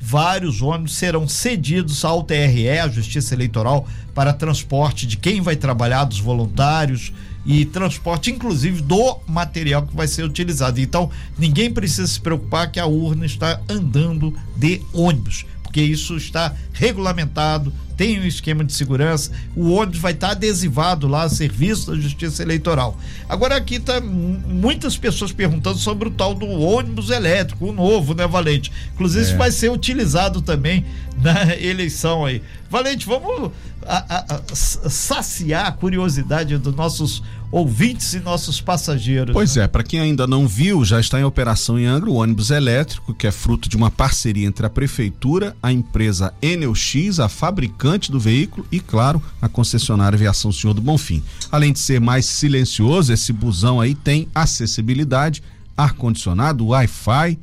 vários 0.00 0.62
ônibus 0.62 0.94
serão 0.94 1.28
cedidos 1.28 2.04
ao 2.04 2.22
TRE, 2.22 2.78
a 2.78 2.88
Justiça 2.88 3.34
Eleitoral, 3.34 3.86
para 4.14 4.32
transporte 4.32 5.06
de 5.06 5.18
quem 5.18 5.42
vai 5.42 5.56
trabalhar, 5.56 6.04
dos 6.04 6.18
voluntários 6.18 7.12
e 7.44 7.64
transporte, 7.64 8.30
inclusive, 8.30 8.82
do 8.82 9.18
material 9.26 9.82
que 9.86 9.94
vai 9.94 10.08
ser 10.08 10.24
utilizado. 10.24 10.80
Então, 10.80 11.10
ninguém 11.38 11.70
precisa 11.70 12.06
se 12.06 12.20
preocupar 12.20 12.70
que 12.70 12.80
a 12.80 12.86
urna 12.86 13.26
está 13.26 13.60
andando 13.68 14.34
de 14.56 14.80
ônibus, 14.92 15.44
porque 15.70 15.80
isso 15.80 16.16
está 16.16 16.52
regulamentado, 16.72 17.72
tem 17.96 18.18
um 18.18 18.24
esquema 18.24 18.64
de 18.64 18.72
segurança, 18.72 19.30
o 19.54 19.70
ônibus 19.70 20.00
vai 20.00 20.10
estar 20.10 20.30
adesivado 20.30 21.06
lá 21.06 21.22
a 21.22 21.28
serviço 21.28 21.92
da 21.92 21.96
Justiça 21.96 22.42
Eleitoral. 22.42 22.98
Agora 23.28 23.54
aqui 23.54 23.78
tá 23.78 24.00
muitas 24.00 24.96
pessoas 24.96 25.30
perguntando 25.30 25.78
sobre 25.78 26.08
o 26.08 26.10
tal 26.10 26.34
do 26.34 26.46
ônibus 26.46 27.10
elétrico, 27.10 27.66
o 27.66 27.72
novo, 27.72 28.14
né, 28.14 28.26
Valente? 28.26 28.72
Inclusive 28.94 29.20
é. 29.20 29.28
isso 29.28 29.36
vai 29.36 29.52
ser 29.52 29.70
utilizado 29.70 30.42
também 30.42 30.84
na 31.22 31.54
eleição 31.56 32.24
aí. 32.24 32.42
Valente, 32.68 33.06
vamos 33.06 33.52
a, 33.86 34.34
a, 34.34 34.54
saciar 34.54 35.66
a 35.66 35.72
curiosidade 35.72 36.56
dos 36.58 36.74
nossos 36.74 37.22
ouvintes 37.50 38.14
e 38.14 38.20
nossos 38.20 38.60
passageiros. 38.60 39.32
Pois 39.32 39.56
né? 39.56 39.64
é, 39.64 39.68
para 39.68 39.82
quem 39.82 39.98
ainda 39.98 40.26
não 40.26 40.46
viu, 40.46 40.84
já 40.84 41.00
está 41.00 41.18
em 41.18 41.24
operação 41.24 41.78
em 41.78 41.86
Angra 41.86 42.10
o 42.10 42.14
ônibus 42.14 42.50
elétrico, 42.50 43.12
que 43.12 43.26
é 43.26 43.32
fruto 43.32 43.68
de 43.68 43.76
uma 43.76 43.90
parceria 43.90 44.46
entre 44.46 44.64
a 44.64 44.70
prefeitura, 44.70 45.56
a 45.62 45.72
empresa 45.72 46.32
Enelx, 46.40 47.18
a 47.18 47.28
fabricante 47.28 48.12
do 48.12 48.20
veículo 48.20 48.66
e, 48.70 48.78
claro, 48.78 49.20
a 49.42 49.48
concessionária 49.48 50.16
Aviação 50.16 50.52
Senhor 50.52 50.74
do 50.74 50.80
Bonfim. 50.80 51.22
Além 51.50 51.72
de 51.72 51.78
ser 51.78 52.00
mais 52.00 52.26
silencioso, 52.26 53.12
esse 53.12 53.32
busão 53.32 53.80
aí 53.80 53.94
tem 53.94 54.28
acessibilidade, 54.34 55.42
ar-condicionado, 55.76 56.68
Wi-Fi 56.68 57.38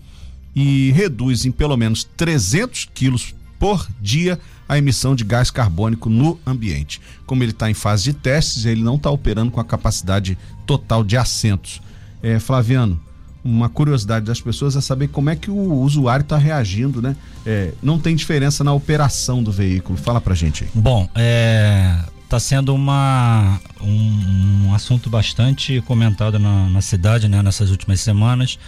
e 0.56 0.92
reduz 0.92 1.46
em 1.46 1.52
pelo 1.52 1.76
menos 1.76 2.04
300 2.04 2.90
quilos 2.94 3.36
por 3.60 3.88
dia 4.00 4.40
a 4.68 4.78
emissão 4.78 5.16
de 5.16 5.24
gás 5.24 5.50
carbônico 5.50 6.10
no 6.10 6.40
ambiente. 6.46 7.02
Como 7.26 7.44
ele 7.44 7.52
está 7.52 7.70
em 7.70 7.74
fase 7.74 8.06
de 8.06 8.14
testes, 8.14 8.66
ele 8.66 8.84
não 8.84 8.96
está 8.96 9.10
operando 9.10 9.52
com 9.52 9.60
a 9.60 9.66
capacidade 9.66 10.38
total 10.66 11.04
de 11.04 11.18
assentos. 11.18 11.82
É, 12.22 12.40
Flaviano, 12.40 13.00
uma 13.44 13.70
curiosidade 13.70 14.26
das 14.26 14.42
pessoas 14.42 14.76
é 14.76 14.82
saber 14.82 15.08
como 15.08 15.30
é 15.30 15.36
que 15.36 15.50
o 15.50 15.74
usuário 15.76 16.24
está 16.24 16.38
reagindo, 16.38 17.02
né? 17.02 17.16
É, 17.46 17.72
não 17.82 17.98
tem 17.98 18.16
diferença 18.16 18.64
na 18.64 18.74
operação 18.74 19.42
do 19.42 19.52
veículo. 19.52 19.98
Fala 19.98 20.20
pra 20.20 20.36
gente 20.36 20.66
aí. 20.66 20.70
Bom, 20.74 21.08
é, 21.16 21.98
tá 22.28 22.40
sendo 22.40 22.76
uma, 22.76 23.60
um, 23.82 24.68
um 24.68 24.76
assunto 24.76 25.10
bastante 25.10 25.82
comentado 25.82 26.38
na, 26.38 26.70
na 26.70 26.82
cidade, 26.82 27.30
né, 27.30 27.42
nessas 27.42 27.72
últimas 27.72 28.02
semanas 28.02 28.60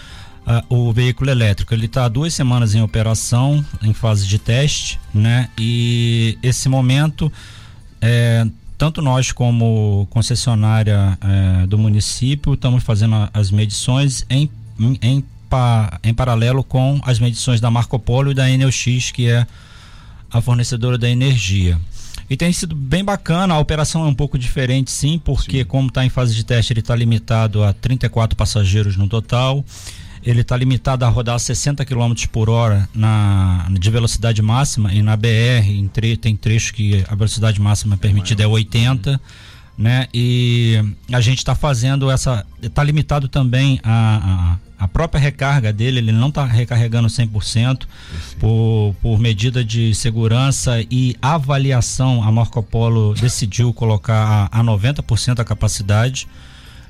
o 0.69 0.91
veículo 0.91 1.29
elétrico. 1.29 1.73
Ele 1.73 1.85
está 1.85 2.07
duas 2.07 2.33
semanas 2.33 2.73
em 2.73 2.81
operação, 2.81 3.63
em 3.81 3.93
fase 3.93 4.27
de 4.27 4.39
teste, 4.39 4.99
né? 5.13 5.49
E 5.57 6.37
esse 6.41 6.67
momento, 6.67 7.31
é, 8.01 8.45
tanto 8.77 9.01
nós 9.01 9.31
como 9.31 10.07
concessionária 10.09 11.17
é, 11.21 11.67
do 11.67 11.77
município 11.77 12.53
estamos 12.53 12.83
fazendo 12.83 13.29
as 13.33 13.51
medições 13.51 14.25
em, 14.29 14.49
em, 14.79 14.97
em, 15.01 15.25
pa, 15.49 15.99
em 16.03 16.13
paralelo 16.13 16.63
com 16.63 16.99
as 17.03 17.19
medições 17.19 17.61
da 17.61 17.69
Marco 17.69 17.99
Polo 17.99 18.31
e 18.31 18.33
da 18.33 18.49
Enelx, 18.49 19.11
que 19.11 19.27
é 19.29 19.45
a 20.31 20.41
fornecedora 20.41 20.97
da 20.97 21.09
energia. 21.09 21.79
E 22.29 22.37
tem 22.37 22.53
sido 22.53 22.75
bem 22.75 23.03
bacana, 23.03 23.55
a 23.55 23.59
operação 23.59 24.05
é 24.05 24.07
um 24.07 24.13
pouco 24.13 24.37
diferente 24.37 24.91
sim, 24.91 25.19
porque 25.23 25.59
sim. 25.59 25.65
como 25.65 25.87
está 25.87 26.05
em 26.05 26.09
fase 26.09 26.35
de 26.35 26.43
teste, 26.43 26.71
ele 26.73 26.79
está 26.79 26.95
limitado 26.95 27.63
a 27.63 27.73
34 27.73 28.37
passageiros 28.37 28.95
no 28.95 29.07
total 29.07 29.65
ele 30.23 30.41
está 30.41 30.55
limitado 30.57 31.05
a 31.05 31.09
rodar 31.09 31.39
60 31.39 31.85
km 31.85 32.13
por 32.31 32.49
hora 32.49 32.87
na, 32.93 33.67
de 33.71 33.89
velocidade 33.89 34.41
máxima 34.41 34.93
e 34.93 35.01
na 35.01 35.15
BR 35.15 35.67
em 35.67 35.87
tre, 35.87 36.17
tem 36.17 36.35
trechos 36.35 36.71
que 36.71 37.03
a 37.07 37.15
velocidade 37.15 37.59
máxima 37.61 37.97
permitida 37.97 38.43
é 38.43 38.47
80 38.47 39.19
né? 39.79 40.07
E 40.13 40.77
a 41.09 41.21
gente 41.21 41.37
está 41.37 41.55
fazendo 41.55 42.11
essa. 42.11 42.45
Está 42.61 42.83
limitado 42.83 43.29
também 43.29 43.79
a, 43.81 44.57
a, 44.77 44.83
a, 44.83 44.87
própria 44.89 45.21
recarga 45.21 45.71
dele, 45.71 45.99
ele 45.99 46.11
não 46.11 46.27
está 46.27 46.43
recarregando 46.43 47.07
100% 47.07 47.87
por, 48.41 48.93
por 49.01 49.17
medida 49.17 49.63
de 49.63 49.95
segurança 49.95 50.85
e 50.91 51.15
avaliação. 51.21 52.21
A 52.21 52.29
Marco 52.29 52.61
Polo 52.61 53.13
decidiu 53.13 53.73
colocar 53.73 54.49
a, 54.51 54.59
a 54.59 54.61
90% 54.61 55.39
a 55.39 55.45
capacidade. 55.45 56.27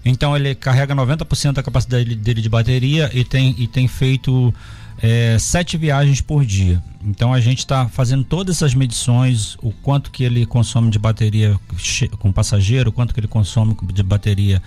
Então 0.10 0.36
ele 0.36 0.56
carrega 0.56 0.96
90% 0.96 1.54
da 1.54 1.64
capacidade 1.64 2.16
dele 2.16 2.42
de 2.42 2.50
bateria 2.50 3.10
e 3.14 3.24
tem, 3.24 3.56
e 3.58 3.68
tem 3.68 3.88
feito 3.88 4.54
é, 5.02 5.38
sete 5.40 5.78
viagens 5.78 6.22
por 6.22 6.46
dia. 6.46 6.82
Então 7.04 7.34
a 7.34 7.40
gente 7.40 7.60
está 7.60 7.88
fazendo 7.88 8.24
todas 8.24 8.58
essas 8.58 8.74
medições, 8.74 9.56
o 9.62 9.72
quanto 9.72 10.12
que 10.12 10.24
ele 10.24 10.46
consome 10.46 10.90
de 10.90 11.00
bateria 11.00 11.58
com 12.20 12.32
passageiro, 12.32 12.90
o 12.90 12.94
quanto 12.94 13.14
que 13.14 13.20
ele 13.20 13.28
consome 13.28 13.76
de 13.94 14.04
bateria 14.04 14.62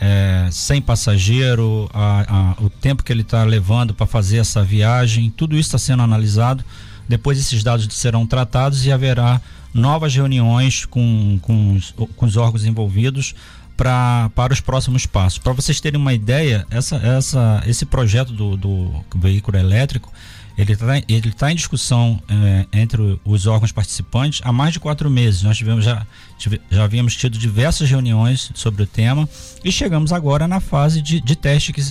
é, 0.00 0.48
sem 0.50 0.80
passageiro, 0.80 1.88
a, 1.92 2.54
a, 2.58 2.62
o 2.62 2.70
tempo 2.70 3.02
que 3.02 3.12
ele 3.12 3.22
está 3.22 3.42
levando 3.44 3.94
para 3.94 4.06
fazer 4.06 4.38
essa 4.38 4.62
viagem, 4.62 5.30
tudo 5.30 5.54
isso 5.56 5.68
está 5.68 5.78
sendo 5.78 6.02
analisado. 6.02 6.64
Depois 7.08 7.38
esses 7.38 7.62
dados 7.62 7.86
serão 7.94 8.26
tratados 8.26 8.86
e 8.86 8.92
haverá 8.92 9.40
novas 9.72 10.14
reuniões 10.14 10.84
com, 10.84 11.38
com, 11.42 11.74
os, 11.74 11.92
com 12.16 12.26
os 12.26 12.36
órgãos 12.36 12.64
envolvidos 12.64 13.34
pra, 13.76 14.30
para 14.34 14.52
os 14.52 14.60
próximos 14.60 15.06
passos. 15.06 15.38
Para 15.38 15.52
vocês 15.52 15.80
terem 15.80 16.00
uma 16.00 16.14
ideia, 16.14 16.66
essa, 16.70 16.96
essa, 16.96 17.62
esse 17.66 17.84
projeto 17.84 18.32
do, 18.32 18.56
do 18.56 19.04
veículo 19.16 19.58
elétrico 19.58 20.12
ele 20.56 20.72
está 20.72 20.96
ele 21.08 21.32
tá 21.32 21.50
em 21.52 21.56
discussão 21.56 22.22
é, 22.28 22.66
entre 22.72 23.18
os 23.24 23.46
órgãos 23.46 23.72
participantes 23.72 24.40
há 24.44 24.52
mais 24.52 24.72
de 24.72 24.80
quatro 24.80 25.10
meses. 25.10 25.42
Nós 25.42 25.56
tivemos 25.56 25.84
já, 25.84 26.06
tive, 26.38 26.60
já 26.70 26.84
havíamos 26.84 27.16
tido 27.16 27.36
diversas 27.36 27.90
reuniões 27.90 28.50
sobre 28.54 28.84
o 28.84 28.86
tema 28.86 29.28
e 29.64 29.72
chegamos 29.72 30.12
agora 30.12 30.46
na 30.46 30.60
fase 30.60 31.02
de, 31.02 31.20
de 31.20 31.34
teste 31.34 31.72
que, 31.72 31.82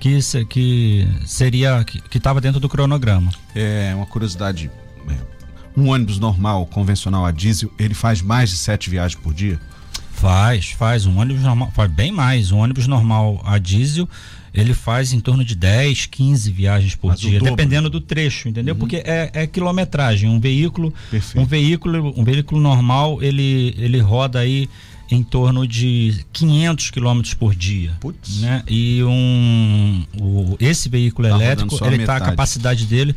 que, 0.00 0.18
que 0.48 1.08
seria 1.24 1.84
que 1.84 2.18
estava 2.18 2.40
dentro 2.40 2.58
do 2.58 2.68
cronograma. 2.68 3.32
É 3.54 3.92
uma 3.94 4.06
curiosidade. 4.06 4.70
É, 5.08 5.40
um 5.76 5.88
ônibus 5.88 6.18
normal, 6.18 6.66
convencional 6.66 7.24
a 7.24 7.30
diesel, 7.30 7.72
ele 7.78 7.94
faz 7.94 8.20
mais 8.20 8.50
de 8.50 8.56
sete 8.56 8.90
viagens 8.90 9.20
por 9.22 9.32
dia? 9.32 9.60
Faz, 10.20 10.72
faz. 10.72 11.06
Um 11.06 11.18
ônibus 11.18 11.42
normal, 11.42 11.70
faz 11.74 11.90
bem 11.90 12.12
mais. 12.12 12.52
Um 12.52 12.58
ônibus 12.58 12.86
normal 12.86 13.40
a 13.44 13.56
diesel, 13.56 14.06
ele 14.52 14.74
faz 14.74 15.14
em 15.14 15.20
torno 15.20 15.42
de 15.42 15.54
10, 15.54 16.06
15 16.06 16.50
viagens 16.50 16.94
por 16.94 17.08
Mas 17.08 17.20
dia, 17.20 17.40
dependendo 17.40 17.88
do 17.88 18.02
trecho, 18.02 18.48
entendeu? 18.48 18.74
Uhum. 18.74 18.80
Porque 18.80 18.96
é, 18.96 19.30
é, 19.32 19.46
quilometragem. 19.46 20.28
Um 20.28 20.38
veículo, 20.38 20.92
Perfeito. 21.10 21.42
um 21.42 21.46
veículo, 21.46 22.14
um 22.16 22.22
veículo 22.22 22.60
normal, 22.60 23.22
ele, 23.22 23.74
ele 23.78 23.98
roda 23.98 24.40
aí 24.40 24.68
em 25.10 25.22
torno 25.22 25.66
de 25.66 26.24
500 26.34 26.90
quilômetros 26.90 27.34
por 27.34 27.54
dia, 27.54 27.92
Putz. 27.98 28.40
né? 28.42 28.62
E 28.68 29.02
um, 29.02 30.04
o, 30.20 30.56
esse 30.60 30.88
veículo 30.88 31.28
tá 31.28 31.34
elétrico, 31.34 31.84
ele 31.86 32.04
tá 32.04 32.16
a 32.16 32.20
capacidade 32.20 32.84
dele 32.84 33.16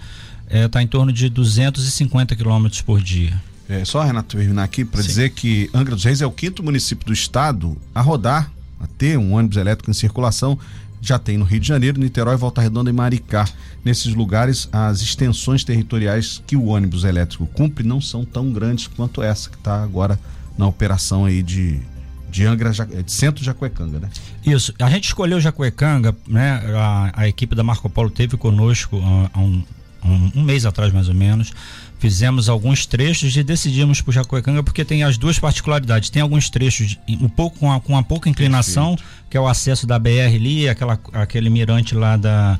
está 0.49 0.79
é, 0.79 0.83
em 0.83 0.87
torno 0.87 1.11
de 1.11 1.29
250 1.29 2.35
quilômetros 2.35 2.81
por 2.81 3.01
dia. 3.01 3.33
É, 3.69 3.85
só, 3.85 4.03
Renato, 4.03 4.35
terminar 4.35 4.63
aqui 4.63 4.83
para 4.83 5.01
dizer 5.01 5.29
que 5.29 5.69
Angra 5.73 5.95
dos 5.95 6.03
Reis 6.03 6.21
é 6.21 6.25
o 6.25 6.31
quinto 6.31 6.61
município 6.61 7.05
do 7.05 7.13
estado 7.13 7.77
a 7.95 8.01
rodar, 8.01 8.51
a 8.79 8.87
ter 8.87 9.17
um 9.17 9.33
ônibus 9.33 9.57
elétrico 9.57 9.89
em 9.89 9.93
circulação. 9.93 10.59
Já 11.01 11.19
tem 11.19 11.37
no 11.37 11.43
Rio 11.43 11.59
de 11.59 11.67
Janeiro, 11.67 11.99
Niterói, 11.99 12.35
Volta 12.35 12.61
Redonda 12.61 12.89
e 12.89 12.93
Maricá. 12.93 13.45
Nesses 13.83 14.13
lugares, 14.13 14.69
as 14.71 15.01
extensões 15.01 15.63
territoriais 15.63 16.41
que 16.47 16.55
o 16.55 16.65
ônibus 16.65 17.03
elétrico 17.03 17.45
cumpre 17.47 17.85
não 17.85 17.99
são 17.99 18.23
tão 18.23 18.51
grandes 18.51 18.87
quanto 18.87 19.21
essa 19.21 19.49
que 19.49 19.57
está 19.57 19.83
agora 19.83 20.19
na 20.57 20.65
operação 20.67 21.25
aí 21.25 21.43
de, 21.43 21.81
de 22.29 22.45
Angra, 22.45 22.71
de 22.71 23.11
Centro 23.11 23.43
Jacuecanga, 23.43 23.99
né? 23.99 24.09
Isso. 24.45 24.73
A 24.79 24.89
gente 24.89 25.05
escolheu 25.05 25.41
Jacuecanga, 25.41 26.15
né? 26.27 26.61
A, 26.77 27.11
a 27.23 27.27
equipe 27.27 27.53
da 27.53 27.63
Marco 27.63 27.89
Polo 27.89 28.09
teve 28.09 28.37
conosco 28.37 29.01
ah, 29.03 29.29
há 29.33 29.39
um, 29.39 29.63
um, 30.05 30.31
um 30.35 30.43
mês 30.43 30.65
atrás, 30.65 30.93
mais 30.93 31.09
ou 31.09 31.15
menos 31.15 31.53
fizemos 31.99 32.49
alguns 32.49 32.85
trechos 32.85 33.35
e 33.35 33.43
decidimos 33.43 34.01
por 34.01 34.13
Jacuecanga 34.13 34.61
porque 34.61 34.83
tem 34.83 35.03
as 35.03 35.17
duas 35.17 35.39
particularidades. 35.39 36.09
Tem 36.09 36.21
alguns 36.21 36.49
trechos 36.49 36.97
um 37.09 37.29
pouco 37.29 37.59
com, 37.59 37.71
a, 37.71 37.79
com 37.79 37.93
uma 37.93 38.03
pouca 38.03 38.29
inclinação, 38.29 38.95
Perfeito. 38.95 39.25
que 39.29 39.37
é 39.37 39.39
o 39.39 39.47
acesso 39.47 39.87
da 39.87 39.97
BR 39.97 40.35
ali, 40.35 40.67
aquela, 40.67 40.99
aquele 41.13 41.49
mirante 41.49 41.95
lá 41.95 42.17
da, 42.17 42.59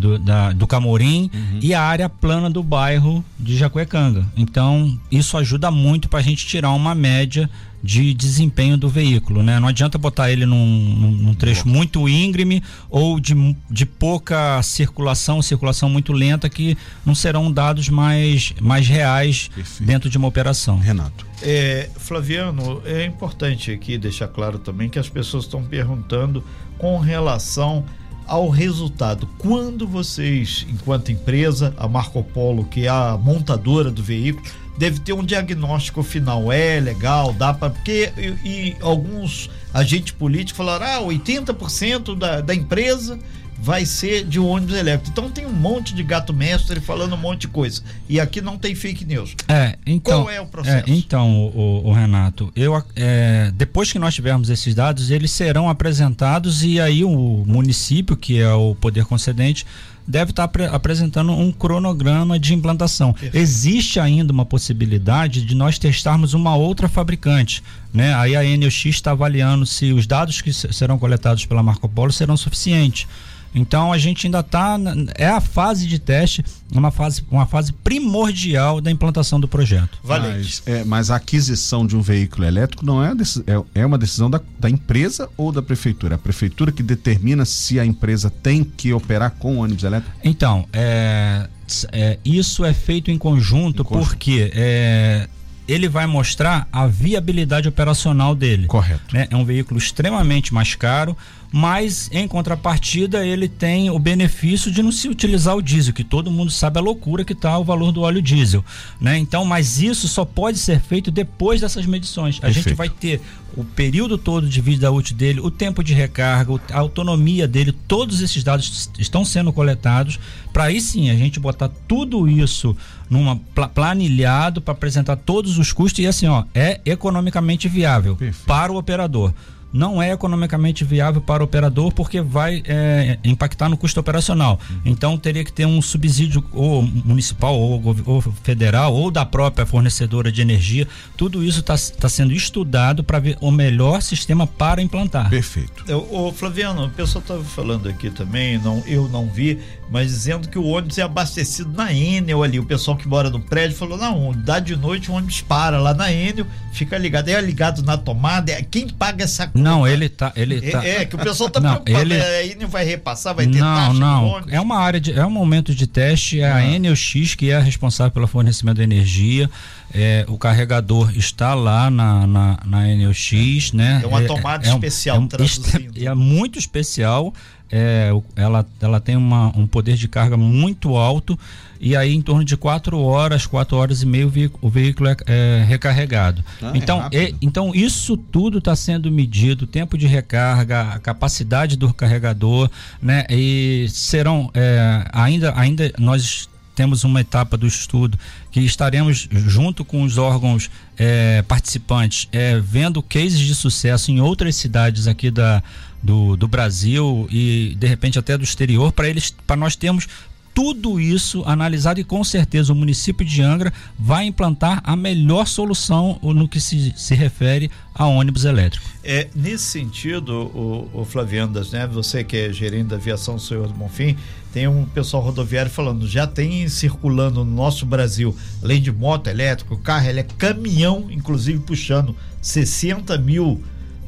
do, 0.00 0.18
da, 0.18 0.52
do 0.52 0.66
Camorim 0.66 1.30
uhum. 1.32 1.58
e 1.60 1.74
a 1.74 1.82
área 1.82 2.08
plana 2.08 2.48
do 2.48 2.62
bairro 2.62 3.22
de 3.38 3.56
Jacuecanga. 3.56 4.26
Então, 4.34 4.98
isso 5.10 5.36
ajuda 5.36 5.70
muito 5.70 6.08
para 6.08 6.20
a 6.20 6.22
gente 6.22 6.46
tirar 6.46 6.70
uma 6.70 6.94
média 6.94 7.48
de 7.82 8.12
desempenho 8.12 8.76
do 8.76 8.88
veículo, 8.88 9.42
né? 9.42 9.58
Não 9.58 9.68
adianta 9.68 9.96
botar 9.96 10.30
ele 10.30 10.44
num, 10.44 10.66
num 11.12 11.34
trecho 11.34 11.64
Boa. 11.64 11.76
muito 11.76 12.08
íngreme 12.08 12.62
ou 12.90 13.18
de, 13.18 13.34
de 13.70 13.86
pouca 13.86 14.62
circulação, 14.62 15.40
circulação 15.40 15.88
muito 15.88 16.12
lenta, 16.12 16.48
que 16.48 16.76
não 17.06 17.14
serão 17.14 17.50
dados 17.50 17.88
mais, 17.88 18.52
mais 18.60 18.86
reais 18.86 19.50
Perfeito. 19.54 19.86
dentro 19.86 20.10
de 20.10 20.18
uma 20.18 20.28
operação. 20.28 20.78
Renato. 20.78 21.26
É, 21.42 21.88
Flaviano, 21.96 22.82
é 22.84 23.04
importante 23.04 23.70
aqui 23.70 23.96
deixar 23.96 24.28
claro 24.28 24.58
também 24.58 24.90
que 24.90 24.98
as 24.98 25.08
pessoas 25.08 25.44
estão 25.44 25.62
perguntando 25.62 26.44
com 26.76 26.98
relação 26.98 27.84
ao 28.30 28.48
resultado. 28.48 29.28
Quando 29.38 29.88
vocês, 29.88 30.64
enquanto 30.70 31.10
empresa, 31.10 31.74
a 31.76 31.88
Marco 31.88 32.22
Polo, 32.22 32.64
que 32.64 32.86
é 32.86 32.88
a 32.88 33.18
montadora 33.20 33.90
do 33.90 34.04
veículo, 34.04 34.46
deve 34.78 35.00
ter 35.00 35.12
um 35.12 35.24
diagnóstico 35.24 36.00
final. 36.04 36.52
É 36.52 36.78
legal, 36.78 37.32
dá 37.32 37.52
para. 37.52 37.70
Porque 37.70 38.12
e, 38.16 38.48
e 38.48 38.76
alguns 38.80 39.50
agentes 39.74 40.12
políticos 40.12 40.56
falaram: 40.56 40.86
ah, 40.86 41.12
80% 41.12 42.16
da, 42.16 42.40
da 42.40 42.54
empresa 42.54 43.18
vai 43.60 43.84
ser 43.84 44.24
de 44.24 44.38
ônibus 44.38 44.74
elétrico. 44.74 45.10
Então 45.10 45.30
tem 45.30 45.46
um 45.46 45.52
monte 45.52 45.94
de 45.94 46.02
gato 46.02 46.32
mestre 46.32 46.80
falando 46.80 47.14
um 47.14 47.18
monte 47.18 47.42
de 47.42 47.48
coisa. 47.48 47.82
E 48.08 48.18
aqui 48.18 48.40
não 48.40 48.56
tem 48.56 48.74
fake 48.74 49.04
news. 49.04 49.34
É, 49.48 49.76
então. 49.86 50.24
Qual 50.24 50.30
é 50.30 50.40
o 50.40 50.46
processo? 50.46 50.90
É, 50.90 50.92
então, 50.92 51.46
o, 51.54 51.88
o, 51.88 51.92
Renato, 51.92 52.50
eu, 52.56 52.82
é, 52.96 53.52
depois 53.54 53.92
que 53.92 53.98
nós 53.98 54.14
tivermos 54.14 54.48
esses 54.48 54.74
dados, 54.74 55.10
eles 55.10 55.30
serão 55.30 55.68
apresentados 55.68 56.64
e 56.64 56.80
aí 56.80 57.04
o 57.04 57.44
município, 57.46 58.16
que 58.16 58.40
é 58.40 58.52
o 58.52 58.74
poder 58.74 59.04
concedente, 59.04 59.66
deve 60.06 60.30
estar 60.30 60.44
ap 60.44 60.56
apresentando 60.72 61.32
um 61.32 61.52
cronograma 61.52 62.38
de 62.38 62.54
implantação. 62.54 63.12
Perfeito. 63.12 63.36
Existe 63.36 64.00
ainda 64.00 64.32
uma 64.32 64.44
possibilidade 64.44 65.42
de 65.42 65.54
nós 65.54 65.78
testarmos 65.78 66.34
uma 66.34 66.56
outra 66.56 66.88
fabricante. 66.88 67.62
Né? 67.92 68.14
Aí 68.14 68.34
a 68.34 68.42
NOX 68.56 68.86
está 68.86 69.12
avaliando 69.12 69.66
se 69.66 69.92
os 69.92 70.06
dados 70.06 70.40
que 70.40 70.52
serão 70.52 70.98
coletados 70.98 71.44
pela 71.44 71.62
Marco 71.62 71.88
Polo 71.88 72.12
serão 72.12 72.36
suficientes. 72.36 73.06
Então 73.54 73.92
a 73.92 73.98
gente 73.98 74.26
ainda 74.26 74.40
está 74.40 74.78
é 75.16 75.28
a 75.28 75.40
fase 75.40 75.86
de 75.86 75.98
teste, 75.98 76.44
uma 76.72 76.90
fase, 76.90 77.24
uma 77.30 77.46
fase 77.46 77.72
primordial 77.72 78.80
da 78.80 78.90
implantação 78.90 79.40
do 79.40 79.48
projeto. 79.48 79.98
Mas, 80.04 80.62
é, 80.66 80.84
mas 80.84 81.10
a 81.10 81.16
aquisição 81.16 81.86
de 81.86 81.96
um 81.96 82.00
veículo 82.00 82.46
elétrico 82.46 82.84
não 82.84 83.04
é, 83.04 83.12
é, 83.46 83.80
é 83.80 83.86
uma 83.86 83.98
decisão 83.98 84.30
da, 84.30 84.40
da 84.58 84.70
empresa 84.70 85.28
ou 85.36 85.50
da 85.50 85.62
prefeitura? 85.62 86.14
É 86.14 86.16
a 86.16 86.18
prefeitura 86.18 86.70
que 86.70 86.82
determina 86.82 87.44
se 87.44 87.78
a 87.80 87.84
empresa 87.84 88.30
tem 88.30 88.62
que 88.62 88.92
operar 88.92 89.32
com 89.32 89.58
ônibus 89.58 89.84
elétrico? 89.84 90.16
Então, 90.22 90.66
é, 90.72 91.48
é 91.92 92.18
isso 92.24 92.64
é 92.64 92.72
feito 92.72 93.10
em 93.10 93.18
conjunto, 93.18 93.82
em 93.82 93.84
conjunto. 93.84 94.08
porque 94.08 94.50
é, 94.54 95.28
ele 95.70 95.88
vai 95.88 96.06
mostrar 96.06 96.66
a 96.72 96.86
viabilidade 96.86 97.68
operacional 97.68 98.34
dele. 98.34 98.66
Correto. 98.66 99.14
Né? 99.14 99.28
É 99.30 99.36
um 99.36 99.44
veículo 99.44 99.78
extremamente 99.78 100.52
mais 100.52 100.74
caro 100.74 101.16
mas 101.52 102.08
em 102.12 102.28
contrapartida 102.28 103.26
ele 103.26 103.48
tem 103.48 103.90
o 103.90 103.98
benefício 103.98 104.70
de 104.70 104.82
não 104.82 104.92
se 104.92 105.08
utilizar 105.08 105.56
o 105.56 105.62
diesel, 105.62 105.92
que 105.92 106.04
todo 106.04 106.30
mundo 106.30 106.50
sabe 106.50 106.78
a 106.78 106.82
loucura 106.82 107.24
que 107.24 107.32
está 107.32 107.58
o 107.58 107.64
valor 107.64 107.92
do 107.92 108.02
óleo 108.02 108.22
diesel, 108.22 108.64
né? 109.00 109.18
Então, 109.18 109.44
mas 109.44 109.80
isso 109.80 110.06
só 110.06 110.24
pode 110.24 110.58
ser 110.58 110.80
feito 110.80 111.10
depois 111.10 111.60
dessas 111.60 111.86
medições. 111.86 112.38
A 112.38 112.42
Perfeito. 112.42 112.68
gente 112.68 112.76
vai 112.76 112.88
ter 112.88 113.20
o 113.56 113.64
período 113.64 114.16
todo 114.16 114.48
de 114.48 114.60
vida 114.60 114.90
útil 114.92 115.16
dele, 115.16 115.40
o 115.40 115.50
tempo 115.50 115.82
de 115.82 115.92
recarga, 115.92 116.60
a 116.70 116.78
autonomia 116.78 117.48
dele, 117.48 117.72
todos 117.72 118.20
esses 118.20 118.44
dados 118.44 118.88
estão 118.96 119.24
sendo 119.24 119.52
coletados 119.52 120.20
para 120.52 120.64
aí 120.64 120.80
sim 120.80 121.10
a 121.10 121.14
gente 121.14 121.38
botar 121.40 121.68
tudo 121.88 122.28
isso 122.28 122.76
numa 123.08 123.36
planilhado 123.74 124.60
para 124.60 124.72
apresentar 124.72 125.16
todos 125.16 125.58
os 125.58 125.72
custos 125.72 126.04
e 126.04 126.06
assim, 126.06 126.26
ó, 126.26 126.44
é 126.54 126.80
economicamente 126.84 127.68
viável 127.68 128.16
Perfeito. 128.16 128.46
para 128.46 128.72
o 128.72 128.76
operador 128.76 129.32
não 129.72 130.02
é 130.02 130.12
economicamente 130.12 130.84
viável 130.84 131.20
para 131.20 131.42
o 131.42 131.44
operador 131.44 131.92
porque 131.92 132.20
vai 132.20 132.62
é, 132.66 133.18
impactar 133.24 133.68
no 133.68 133.76
custo 133.76 134.00
operacional. 134.00 134.58
Uhum. 134.68 134.80
Então 134.84 135.16
teria 135.16 135.44
que 135.44 135.52
ter 135.52 135.66
um 135.66 135.80
subsídio 135.80 136.44
ou 136.52 136.82
municipal 136.82 137.58
ou, 137.58 137.96
ou, 138.04 138.20
federal 138.42 138.94
ou 138.94 139.10
da 139.10 139.24
própria 139.24 139.64
fornecedora 139.64 140.32
de 140.32 140.40
energia. 140.40 140.86
Tudo 141.16 141.42
isso 141.44 141.60
está 141.60 141.76
tá 141.98 142.08
sendo 142.08 142.32
estudado 142.32 143.04
para 143.04 143.18
ver 143.18 143.38
o 143.40 143.50
melhor 143.50 144.02
sistema 144.02 144.46
para 144.46 144.82
implantar. 144.82 145.30
Perfeito. 145.30 145.84
O 146.10 146.32
Flaviano, 146.32 146.86
o 146.86 146.90
pessoal 146.90 147.22
estava 147.22 147.44
falando 147.44 147.88
aqui 147.88 148.10
também, 148.10 148.58
não, 148.58 148.82
eu 148.86 149.08
não 149.08 149.28
vi, 149.28 149.58
mas 149.90 150.08
dizendo 150.08 150.48
que 150.48 150.58
o 150.58 150.64
ônibus 150.64 150.98
é 150.98 151.02
abastecido 151.02 151.72
na 151.72 151.92
Enel 151.92 152.44
ali. 152.44 152.60
O 152.60 152.64
pessoal 152.64 152.96
que 152.96 153.08
mora 153.08 153.28
no 153.28 153.40
prédio 153.40 153.76
falou: 153.76 153.98
não, 153.98 154.32
dá 154.32 154.60
de 154.60 154.76
noite 154.76 155.10
o 155.10 155.14
ônibus 155.14 155.40
para 155.40 155.80
lá 155.80 155.92
na 155.92 156.12
Enel, 156.12 156.46
fica 156.72 156.96
ligado. 156.96 157.28
É 157.28 157.40
ligado 157.40 157.82
na 157.82 157.96
tomada. 157.96 158.52
É, 158.52 158.62
quem 158.62 158.88
paga 158.88 159.24
essa 159.24 159.48
conta? 159.48 159.58
Não, 159.58 159.86
ele 159.86 160.08
tá. 160.08 160.32
Ele 160.36 160.64
é, 160.64 160.70
tá... 160.70 160.86
É, 160.86 161.04
que 161.04 161.16
o 161.16 161.18
pessoal 161.18 161.50
tá 161.50 161.58
não, 161.58 161.74
preocupado. 161.74 162.14
Ele... 162.14 162.22
Aí 162.22 162.56
não 162.58 162.68
vai 162.68 162.84
repassar, 162.84 163.34
vai 163.34 163.48
ter 163.48 163.58
Não, 163.58 163.92
não. 163.92 164.40
É 164.48 164.60
uma 164.60 164.78
área 164.78 165.00
de. 165.00 165.12
É 165.12 165.26
um 165.26 165.30
momento 165.30 165.74
de 165.74 165.86
teste. 165.86 166.40
É 166.40 166.52
a 166.52 166.64
Enel 166.64 166.94
X 166.94 167.34
que 167.34 167.50
é 167.50 167.56
a 167.56 167.60
responsável 167.60 168.12
pelo 168.12 168.28
fornecimento 168.28 168.76
de 168.76 168.82
energia. 168.84 169.50
É, 169.92 170.24
o 170.28 170.38
carregador 170.38 171.10
está 171.16 171.52
lá 171.52 171.90
na, 171.90 172.24
na, 172.26 172.58
na 172.64 172.88
Enel 172.88 173.12
X, 173.12 173.72
né? 173.72 174.00
É 174.04 174.06
uma 174.06 174.22
é, 174.22 174.26
tomada 174.26 174.68
é, 174.68 174.70
especial, 174.70 175.18
é, 175.18 176.04
é, 176.04 176.06
é 176.06 176.14
muito 176.14 176.60
especial 176.60 177.34
é, 177.72 178.10
ela, 178.34 178.66
ela 178.80 179.00
tem 179.00 179.16
uma, 179.16 179.56
um 179.56 179.66
poder 179.66 179.96
de 179.96 180.08
carga 180.08 180.36
muito 180.36 180.96
alto 180.96 181.38
e 181.80 181.96
aí 181.96 182.14
em 182.14 182.20
torno 182.20 182.44
de 182.44 182.56
quatro 182.56 183.00
horas, 183.00 183.46
quatro 183.46 183.76
horas 183.76 184.02
e 184.02 184.06
meia 184.06 184.26
o 184.26 184.30
veículo, 184.30 184.58
o 184.60 184.68
veículo 184.68 185.08
é, 185.08 185.16
é 185.26 185.64
recarregado. 185.66 186.44
Ah, 186.60 186.72
é 186.74 186.76
então, 186.76 187.08
é 187.12 187.32
então 187.40 187.74
isso 187.74 188.16
tudo 188.16 188.58
está 188.58 188.76
sendo 188.76 189.10
medido, 189.10 189.66
tempo 189.66 189.96
de 189.96 190.06
recarga, 190.06 190.82
a 190.82 190.98
capacidade 190.98 191.76
do 191.76 191.92
carregador, 191.94 192.70
né? 193.00 193.24
E 193.30 193.86
serão 193.88 194.50
é, 194.52 195.04
ainda, 195.12 195.54
ainda 195.56 195.90
nós 195.98 196.50
temos 196.74 197.04
uma 197.04 197.20
etapa 197.20 197.56
do 197.56 197.66
estudo 197.66 198.18
que 198.50 198.60
estaremos 198.60 199.28
junto 199.30 199.84
com 199.84 200.02
os 200.02 200.16
órgãos 200.16 200.70
é, 200.96 201.42
participantes 201.42 202.26
é, 202.32 202.58
vendo 202.58 203.02
cases 203.02 203.38
de 203.38 203.54
sucesso 203.54 204.10
em 204.10 204.20
outras 204.20 204.56
cidades 204.56 205.06
aqui 205.06 205.30
da 205.30 205.62
do, 206.02 206.36
do 206.36 206.48
Brasil 206.48 207.28
e 207.30 207.76
de 207.78 207.86
repente 207.86 208.18
até 208.18 208.36
do 208.36 208.44
exterior 208.44 208.92
para 208.92 209.08
eles 209.08 209.34
para 209.46 209.56
nós 209.56 209.76
termos 209.76 210.08
tudo 210.54 211.00
isso 211.00 211.42
analisado 211.46 212.00
e 212.00 212.04
com 212.04 212.22
certeza 212.24 212.72
o 212.72 212.76
município 212.76 213.24
de 213.24 213.40
Angra 213.40 213.72
vai 213.98 214.24
implantar 214.24 214.80
a 214.84 214.96
melhor 214.96 215.46
solução 215.46 216.18
no 216.22 216.48
que 216.48 216.60
se, 216.60 216.92
se 216.96 217.14
refere 217.14 217.70
a 217.94 218.06
ônibus 218.06 218.44
elétrico. 218.44 218.84
É, 219.02 219.28
nesse 219.34 219.64
sentido, 219.64 220.32
o, 220.32 220.90
o 220.92 221.04
Flaviandas, 221.04 221.70
né? 221.70 221.86
Você 221.86 222.24
que 222.24 222.36
é 222.36 222.52
gerente 222.52 222.88
da 222.88 222.96
aviação 222.96 223.38
Senhor 223.38 223.68
do 223.68 223.74
Bonfim, 223.74 224.16
tem 224.52 224.66
um 224.66 224.84
pessoal 224.84 225.22
rodoviário 225.22 225.70
falando, 225.70 226.06
já 226.08 226.26
tem 226.26 226.68
circulando 226.68 227.44
no 227.44 227.54
nosso 227.54 227.86
Brasil, 227.86 228.36
além 228.62 228.82
de 228.82 228.90
moto 228.90 229.28
elétrico, 229.28 229.78
carro 229.78 230.08
elétrico, 230.08 230.38
caminhão, 230.38 231.06
inclusive 231.10 231.60
puxando 231.60 232.16
60 232.42 233.16
mil 233.18 233.62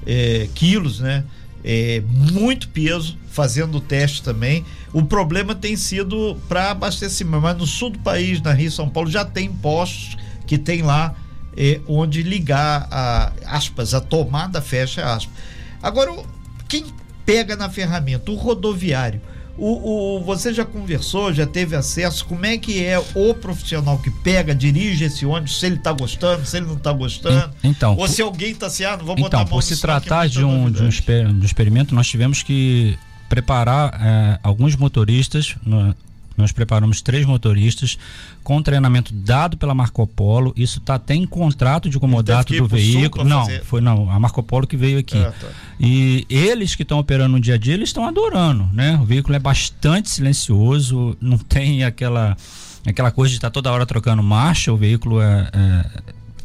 é, 0.04 0.48
quilos, 0.54 1.00
né? 1.00 1.24
É, 1.64 2.02
muito 2.06 2.68
peso, 2.68 3.16
fazendo 3.28 3.78
o 3.78 3.80
teste 3.80 4.22
também. 4.22 4.64
O 4.92 5.04
problema 5.04 5.54
tem 5.54 5.76
sido 5.76 6.36
para 6.48 6.70
abastecimento, 6.70 7.42
mas 7.42 7.56
no 7.56 7.66
sul 7.66 7.90
do 7.90 7.98
país, 8.00 8.40
na 8.40 8.52
Rio 8.52 8.70
São 8.70 8.88
Paulo, 8.88 9.10
já 9.10 9.24
tem 9.24 9.50
postos 9.50 10.16
que 10.46 10.58
tem 10.58 10.82
lá 10.82 11.14
é, 11.56 11.80
onde 11.86 12.22
ligar 12.22 12.88
a 12.90 13.32
aspas, 13.46 13.94
a 13.94 14.00
tomada 14.00 14.60
fecha 14.60 15.12
aspas. 15.12 15.34
Agora, 15.82 16.12
quem 16.68 16.84
pega 17.24 17.56
na 17.56 17.68
ferramenta? 17.68 18.30
O 18.30 18.34
rodoviário 18.34 19.20
o, 19.56 20.16
o, 20.16 20.20
você 20.24 20.52
já 20.52 20.64
conversou, 20.64 21.32
já 21.32 21.46
teve 21.46 21.76
acesso? 21.76 22.24
Como 22.24 22.44
é 22.46 22.56
que 22.56 22.82
é 22.82 22.98
o 23.14 23.34
profissional 23.34 23.98
que 23.98 24.10
pega, 24.10 24.54
dirige 24.54 25.04
esse 25.04 25.26
ônibus? 25.26 25.60
Se 25.60 25.66
ele 25.66 25.76
está 25.76 25.92
gostando, 25.92 26.46
se 26.46 26.56
ele 26.56 26.66
não 26.66 26.76
está 26.76 26.92
gostando? 26.92 27.52
Então, 27.62 27.96
ou 27.96 28.08
se 28.08 28.22
alguém 28.22 28.52
está 28.52 28.66
assim, 28.66 28.84
ah, 28.84 28.96
não 28.96 29.04
vou 29.04 29.14
então, 29.14 29.24
botar 29.24 29.36
a 29.38 29.40
mão 29.40 29.48
por 29.48 29.62
se 29.62 29.80
tratar 29.80 30.28
de 30.28 30.44
um, 30.44 30.70
de 30.70 30.82
um, 30.82 30.88
exper 30.88 31.26
de 31.26 31.42
um 31.42 31.44
experimento, 31.44 31.94
nós 31.94 32.08
tivemos 32.08 32.42
que 32.42 32.98
preparar 33.28 34.00
é, 34.00 34.38
alguns 34.42 34.74
motoristas. 34.76 35.56
No, 35.64 35.94
nós 36.36 36.52
preparamos 36.52 37.00
três 37.00 37.26
motoristas 37.26 37.98
com 38.42 38.62
treinamento 38.62 39.12
dado 39.12 39.56
pela 39.56 39.74
Marco 39.74 40.06
Polo. 40.06 40.52
Isso 40.56 40.78
está 40.78 40.94
até 40.94 41.14
em 41.14 41.26
contrato 41.26 41.88
de 41.88 41.98
comodato 41.98 42.54
do 42.54 42.66
veículo. 42.66 43.24
Não, 43.24 43.44
fazer... 43.44 43.64
foi 43.64 43.80
não, 43.80 44.10
a 44.10 44.18
Marco 44.18 44.42
Polo 44.42 44.66
que 44.66 44.76
veio 44.76 44.98
aqui. 44.98 45.18
Ah, 45.18 45.32
tá. 45.38 45.48
E 45.78 46.26
eles 46.28 46.74
que 46.74 46.82
estão 46.82 46.98
operando 46.98 47.32
no 47.32 47.40
dia 47.40 47.54
a 47.54 47.58
dia, 47.58 47.74
eles 47.74 47.88
estão 47.88 48.06
adorando, 48.06 48.68
né? 48.72 48.98
O 49.00 49.04
veículo 49.04 49.34
é 49.34 49.38
bastante 49.38 50.10
silencioso, 50.10 51.16
não 51.20 51.38
tem 51.38 51.84
aquela 51.84 52.36
aquela 52.84 53.10
coisa 53.10 53.30
de 53.30 53.36
estar 53.36 53.48
tá 53.48 53.54
toda 53.54 53.70
hora 53.70 53.86
trocando 53.86 54.22
marcha. 54.22 54.72
O 54.72 54.76
veículo 54.76 55.20
é, 55.20 55.48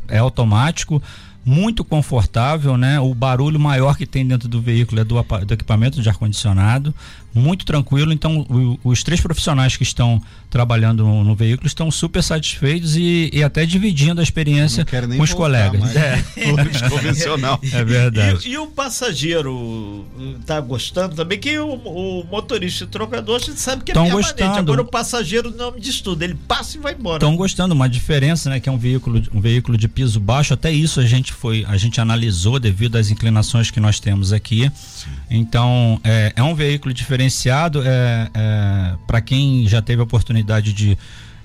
é, 0.10 0.16
é 0.16 0.18
automático 0.20 1.02
muito 1.48 1.86
confortável, 1.86 2.76
né? 2.76 3.00
O 3.00 3.16
barulho 3.16 3.58
maior 3.58 3.96
que 3.96 4.06
tem 4.06 4.28
dentro 4.28 4.50
do 4.50 4.62
veículo 4.62 5.00
é 5.00 5.06
do, 5.06 5.16
do 5.46 5.54
equipamento 5.54 6.02
de 6.02 6.10
ar-condicionado 6.10 6.94
muito 7.38 7.66
tranquilo. 7.66 8.12
Então, 8.12 8.40
o, 8.50 8.80
os 8.84 9.04
três 9.04 9.22
profissionais 9.22 9.78
que 9.78 9.84
estão 9.84 10.22
trabalhando 10.50 11.04
no, 11.04 11.24
no 11.24 11.36
veículo 11.36 11.68
estão 11.68 11.92
super 11.92 12.24
satisfeitos 12.24 12.96
e, 12.96 13.30
e 13.32 13.44
até 13.44 13.66
dividindo 13.66 14.20
a 14.20 14.24
experiência 14.24 14.86
com 14.86 15.22
os 15.22 15.34
colegas. 15.34 15.80
Mais. 15.80 15.96
É. 15.96 16.24
convencional. 16.90 17.60
É 17.72 17.84
verdade. 17.84 18.48
E, 18.48 18.54
e, 18.54 18.58
o 18.58 18.68
passageiro 18.68 20.06
está 20.40 20.60
gostando 20.60 21.16
também? 21.16 21.38
Que 21.38 21.60
o, 21.60 21.74
o 21.74 22.26
motorista 22.26 22.86
e 22.86 22.88
trocador, 22.88 23.36
a 23.36 23.40
gente 23.40 23.60
sabe 23.60 23.84
que 23.84 23.92
é 23.92 23.94
Tão 23.94 24.10
gostando. 24.10 24.58
Agora 24.58 24.82
o 24.82 24.86
passageiro 24.86 25.54
não 25.56 25.72
me 25.72 25.80
diz 25.80 26.02
tudo, 26.02 26.24
ele 26.24 26.36
passa 26.48 26.78
e 26.78 26.80
vai 26.82 26.94
embora. 26.94 27.18
Estão 27.18 27.36
gostando, 27.36 27.74
uma 27.74 27.88
diferença, 27.88 28.50
né? 28.50 28.60
Que 28.60 28.70
é 28.70 28.72
um 28.72 28.78
veículo, 28.78 29.22
um 29.34 29.40
veículo 29.40 29.78
de 29.78 29.88
piso 29.88 30.20
baixo. 30.20 30.54
Até 30.54 30.72
isso 30.72 31.00
a 31.00 31.06
gente 31.06 31.34
foi, 31.38 31.64
a 31.68 31.78
gente 31.78 32.02
analisou 32.02 32.60
devido 32.60 32.96
às 32.96 33.12
inclinações 33.12 33.70
que 33.70 33.80
nós 33.80 34.00
temos 34.00 34.34
aqui. 34.34 34.72
Sim. 34.76 35.10
Então, 35.30 36.02
é, 36.04 36.34
é 36.36 36.44
um 36.44 36.56
veículo 36.56 36.94
diferenciado 36.94 37.82
é, 37.86 38.30
é 38.34 38.96
para 39.06 39.22
quem 39.22 39.68
já 39.68 39.82
teve 39.82 40.02
a 40.02 40.04
oportunidade 40.04 40.74
de, 40.74 40.98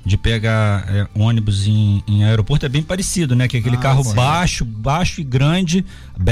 de 0.04 0.16
pegar 0.16 0.84
é, 0.88 1.06
ônibus 1.14 1.66
em, 1.66 2.02
em, 2.08 2.24
aeroporto 2.24 2.66
é 2.66 2.68
bem 2.68 2.82
parecido, 2.82 3.36
né? 3.36 3.46
Que 3.46 3.58
é 3.58 3.60
aquele 3.60 3.76
ah, 3.76 3.80
carro 3.80 4.02
sim. 4.02 4.14
baixo, 4.14 4.64
baixo 4.64 5.20
e 5.20 5.24
grande, 5.24 5.84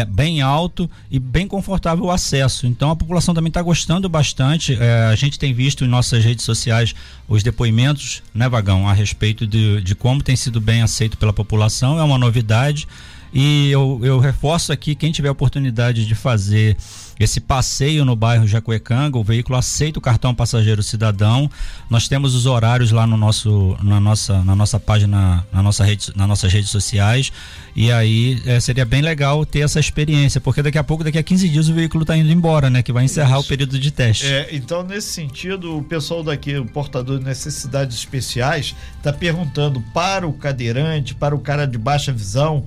bem 0.09 0.40
alto 0.40 0.90
e 1.11 1.18
bem 1.18 1.46
confortável 1.46 2.07
o 2.07 2.11
acesso. 2.11 2.66
Então 2.66 2.90
a 2.90 2.96
população 2.96 3.35
também 3.35 3.49
está 3.49 3.62
gostando 3.62 4.09
bastante. 4.09 4.77
É, 4.81 5.05
a 5.05 5.14
gente 5.14 5.38
tem 5.38 5.53
visto 5.53 5.85
em 5.85 5.88
nossas 5.88 6.25
redes 6.25 6.44
sociais 6.44 6.94
os 7.29 7.42
depoimentos, 7.42 8.23
né, 8.35 8.49
Vagão, 8.49 8.88
a 8.88 8.92
respeito 8.92 9.46
de, 9.46 9.81
de 9.83 9.94
como 9.94 10.23
tem 10.23 10.35
sido 10.35 10.61
bem 10.61 10.83
aceito 10.83 11.16
pela 11.16 11.33
população. 11.33 11.99
É 11.99 12.03
uma 12.03 12.18
novidade. 12.18 12.88
E 13.33 13.71
eu, 13.71 14.01
eu 14.03 14.19
reforço 14.19 14.73
aqui, 14.73 14.95
quem 14.95 15.12
tiver 15.12 15.31
oportunidade 15.31 16.07
de 16.07 16.14
fazer 16.14 16.77
esse 17.21 17.38
passeio 17.38 18.03
no 18.03 18.16
bairro 18.16 18.47
Jacuecanga, 18.47 19.19
o 19.19 19.23
veículo 19.23 19.59
aceita 19.59 19.99
o 19.99 20.03
cartão 20.03 20.35
passageiro 20.35 20.83
cidadão. 20.83 21.51
Nós 21.90 22.09
temos 22.09 22.35
os 22.35 22.47
horários 22.47 22.90
lá 22.93 23.07
no 23.07 23.14
nosso, 23.14 23.77
na, 23.83 24.01
nossa, 24.01 24.43
na 24.43 24.57
nossa 24.57 24.81
página, 24.81 25.47
na 25.53 25.62
nossa 25.62 25.85
rede, 25.85 26.11
nas 26.16 26.27
nossas 26.27 26.51
redes 26.51 26.71
sociais. 26.71 27.31
E 27.77 27.93
aí 27.93 28.43
é, 28.47 28.59
seria 28.59 28.87
bem 28.87 29.03
legal 29.03 29.45
ter 29.45 29.61
essa 29.61 29.79
experiência, 29.79 30.40
porque 30.40 30.62
daqui 30.62 30.79
a 30.79 30.83
pouco, 30.83 31.05
daqui 31.05 31.19
a 31.19 31.23
15 31.23 31.49
dias, 31.51 31.69
o 31.69 31.75
veículo 31.75 32.05
está 32.05 32.16
indo 32.16 32.33
embora, 32.33 32.71
né? 32.71 32.83
Que 32.83 32.90
vai 32.90 33.05
encerrar 33.05 33.37
Isso. 33.37 33.45
o 33.45 33.49
período 33.49 33.79
de 33.79 33.90
teste. 33.90 34.27
É, 34.27 34.49
então, 34.53 34.83
nesse 34.83 35.09
sentido, 35.09 35.77
o 35.77 35.85
pessoal 35.85 36.23
daqui, 36.23 36.57
o 36.57 36.64
portador 36.64 37.19
de 37.19 37.25
necessidades 37.27 37.99
especiais, 37.99 38.75
está 38.97 39.12
perguntando 39.12 39.85
para 39.93 40.27
o 40.27 40.33
cadeirante, 40.33 41.14
para 41.14 41.37
o 41.37 41.38
cara 41.38 41.66
de 41.66 41.77
baixa 41.77 42.11
visão, 42.12 42.64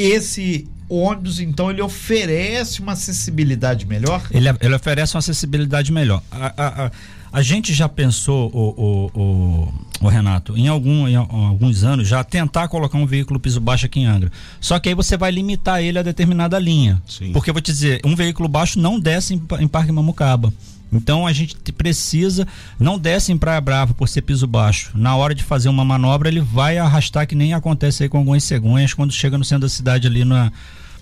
esse 0.00 0.66
ônibus, 0.88 1.38
então, 1.38 1.70
ele 1.70 1.82
oferece 1.82 2.80
uma 2.80 2.92
acessibilidade 2.92 3.86
melhor? 3.86 4.26
Ele, 4.30 4.48
ele 4.60 4.74
oferece 4.74 5.14
uma 5.14 5.20
acessibilidade 5.20 5.92
melhor. 5.92 6.20
A, 6.30 6.46
a, 6.56 6.86
a, 6.86 6.90
a 7.32 7.42
gente 7.42 7.72
já 7.72 7.88
pensou, 7.88 8.50
o, 8.52 9.10
o, 9.14 9.20
o, 9.20 9.74
o 10.00 10.08
Renato, 10.08 10.56
em, 10.56 10.66
algum, 10.66 11.06
em 11.06 11.14
alguns 11.14 11.84
anos, 11.84 12.08
já 12.08 12.24
tentar 12.24 12.66
colocar 12.66 12.98
um 12.98 13.06
veículo 13.06 13.38
piso 13.38 13.60
baixo 13.60 13.86
aqui 13.86 14.00
em 14.00 14.06
Angra. 14.06 14.32
Só 14.60 14.80
que 14.80 14.88
aí 14.88 14.94
você 14.94 15.16
vai 15.16 15.30
limitar 15.30 15.80
ele 15.80 15.98
a 15.98 16.02
determinada 16.02 16.58
linha. 16.58 17.00
Sim. 17.06 17.32
Porque 17.32 17.50
eu 17.50 17.54
vou 17.54 17.60
te 17.60 17.70
dizer, 17.70 18.00
um 18.04 18.16
veículo 18.16 18.48
baixo 18.48 18.80
não 18.80 18.98
desce 18.98 19.34
em, 19.34 19.42
em 19.60 19.68
Parque 19.68 19.92
Mamucaba. 19.92 20.52
Então 20.92 21.26
a 21.26 21.32
gente 21.32 21.56
precisa, 21.72 22.46
não 22.78 22.98
desce 22.98 23.32
em 23.32 23.38
Praia 23.38 23.60
Brava 23.60 23.94
por 23.94 24.08
ser 24.08 24.22
piso 24.22 24.46
baixo. 24.46 24.90
Na 24.94 25.14
hora 25.16 25.34
de 25.34 25.44
fazer 25.44 25.68
uma 25.68 25.84
manobra, 25.84 26.28
ele 26.28 26.40
vai 26.40 26.78
arrastar, 26.78 27.26
que 27.26 27.34
nem 27.34 27.54
acontece 27.54 28.02
aí 28.02 28.08
com 28.08 28.18
algumas 28.18 28.42
cegonhas 28.44 28.92
quando 28.92 29.12
chega 29.12 29.38
no 29.38 29.44
centro 29.44 29.62
da 29.62 29.68
cidade 29.68 30.06
ali 30.06 30.24
na, 30.24 30.52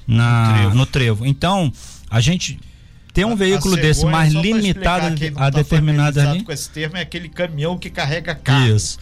na, 0.06 0.48
no, 0.48 0.54
trevo. 0.54 0.74
no 0.74 0.86
trevo. 0.86 1.26
Então, 1.26 1.72
a 2.10 2.20
gente 2.20 2.58
ter 3.12 3.24
um 3.24 3.32
a, 3.32 3.36
veículo 3.36 3.74
a 3.74 3.80
desse 3.80 4.06
mais 4.06 4.32
limitado 4.32 5.06
a 5.34 5.50
tá 5.50 5.50
determinada 5.50 6.30
ali. 6.30 6.42
com 6.42 6.52
esse 6.52 6.70
termo 6.70 6.96
é 6.96 7.00
aquele 7.00 7.28
caminhão 7.28 7.76
que 7.78 7.90
carrega 7.90 8.34
carro. 8.34 8.76
Isso. 8.76 8.98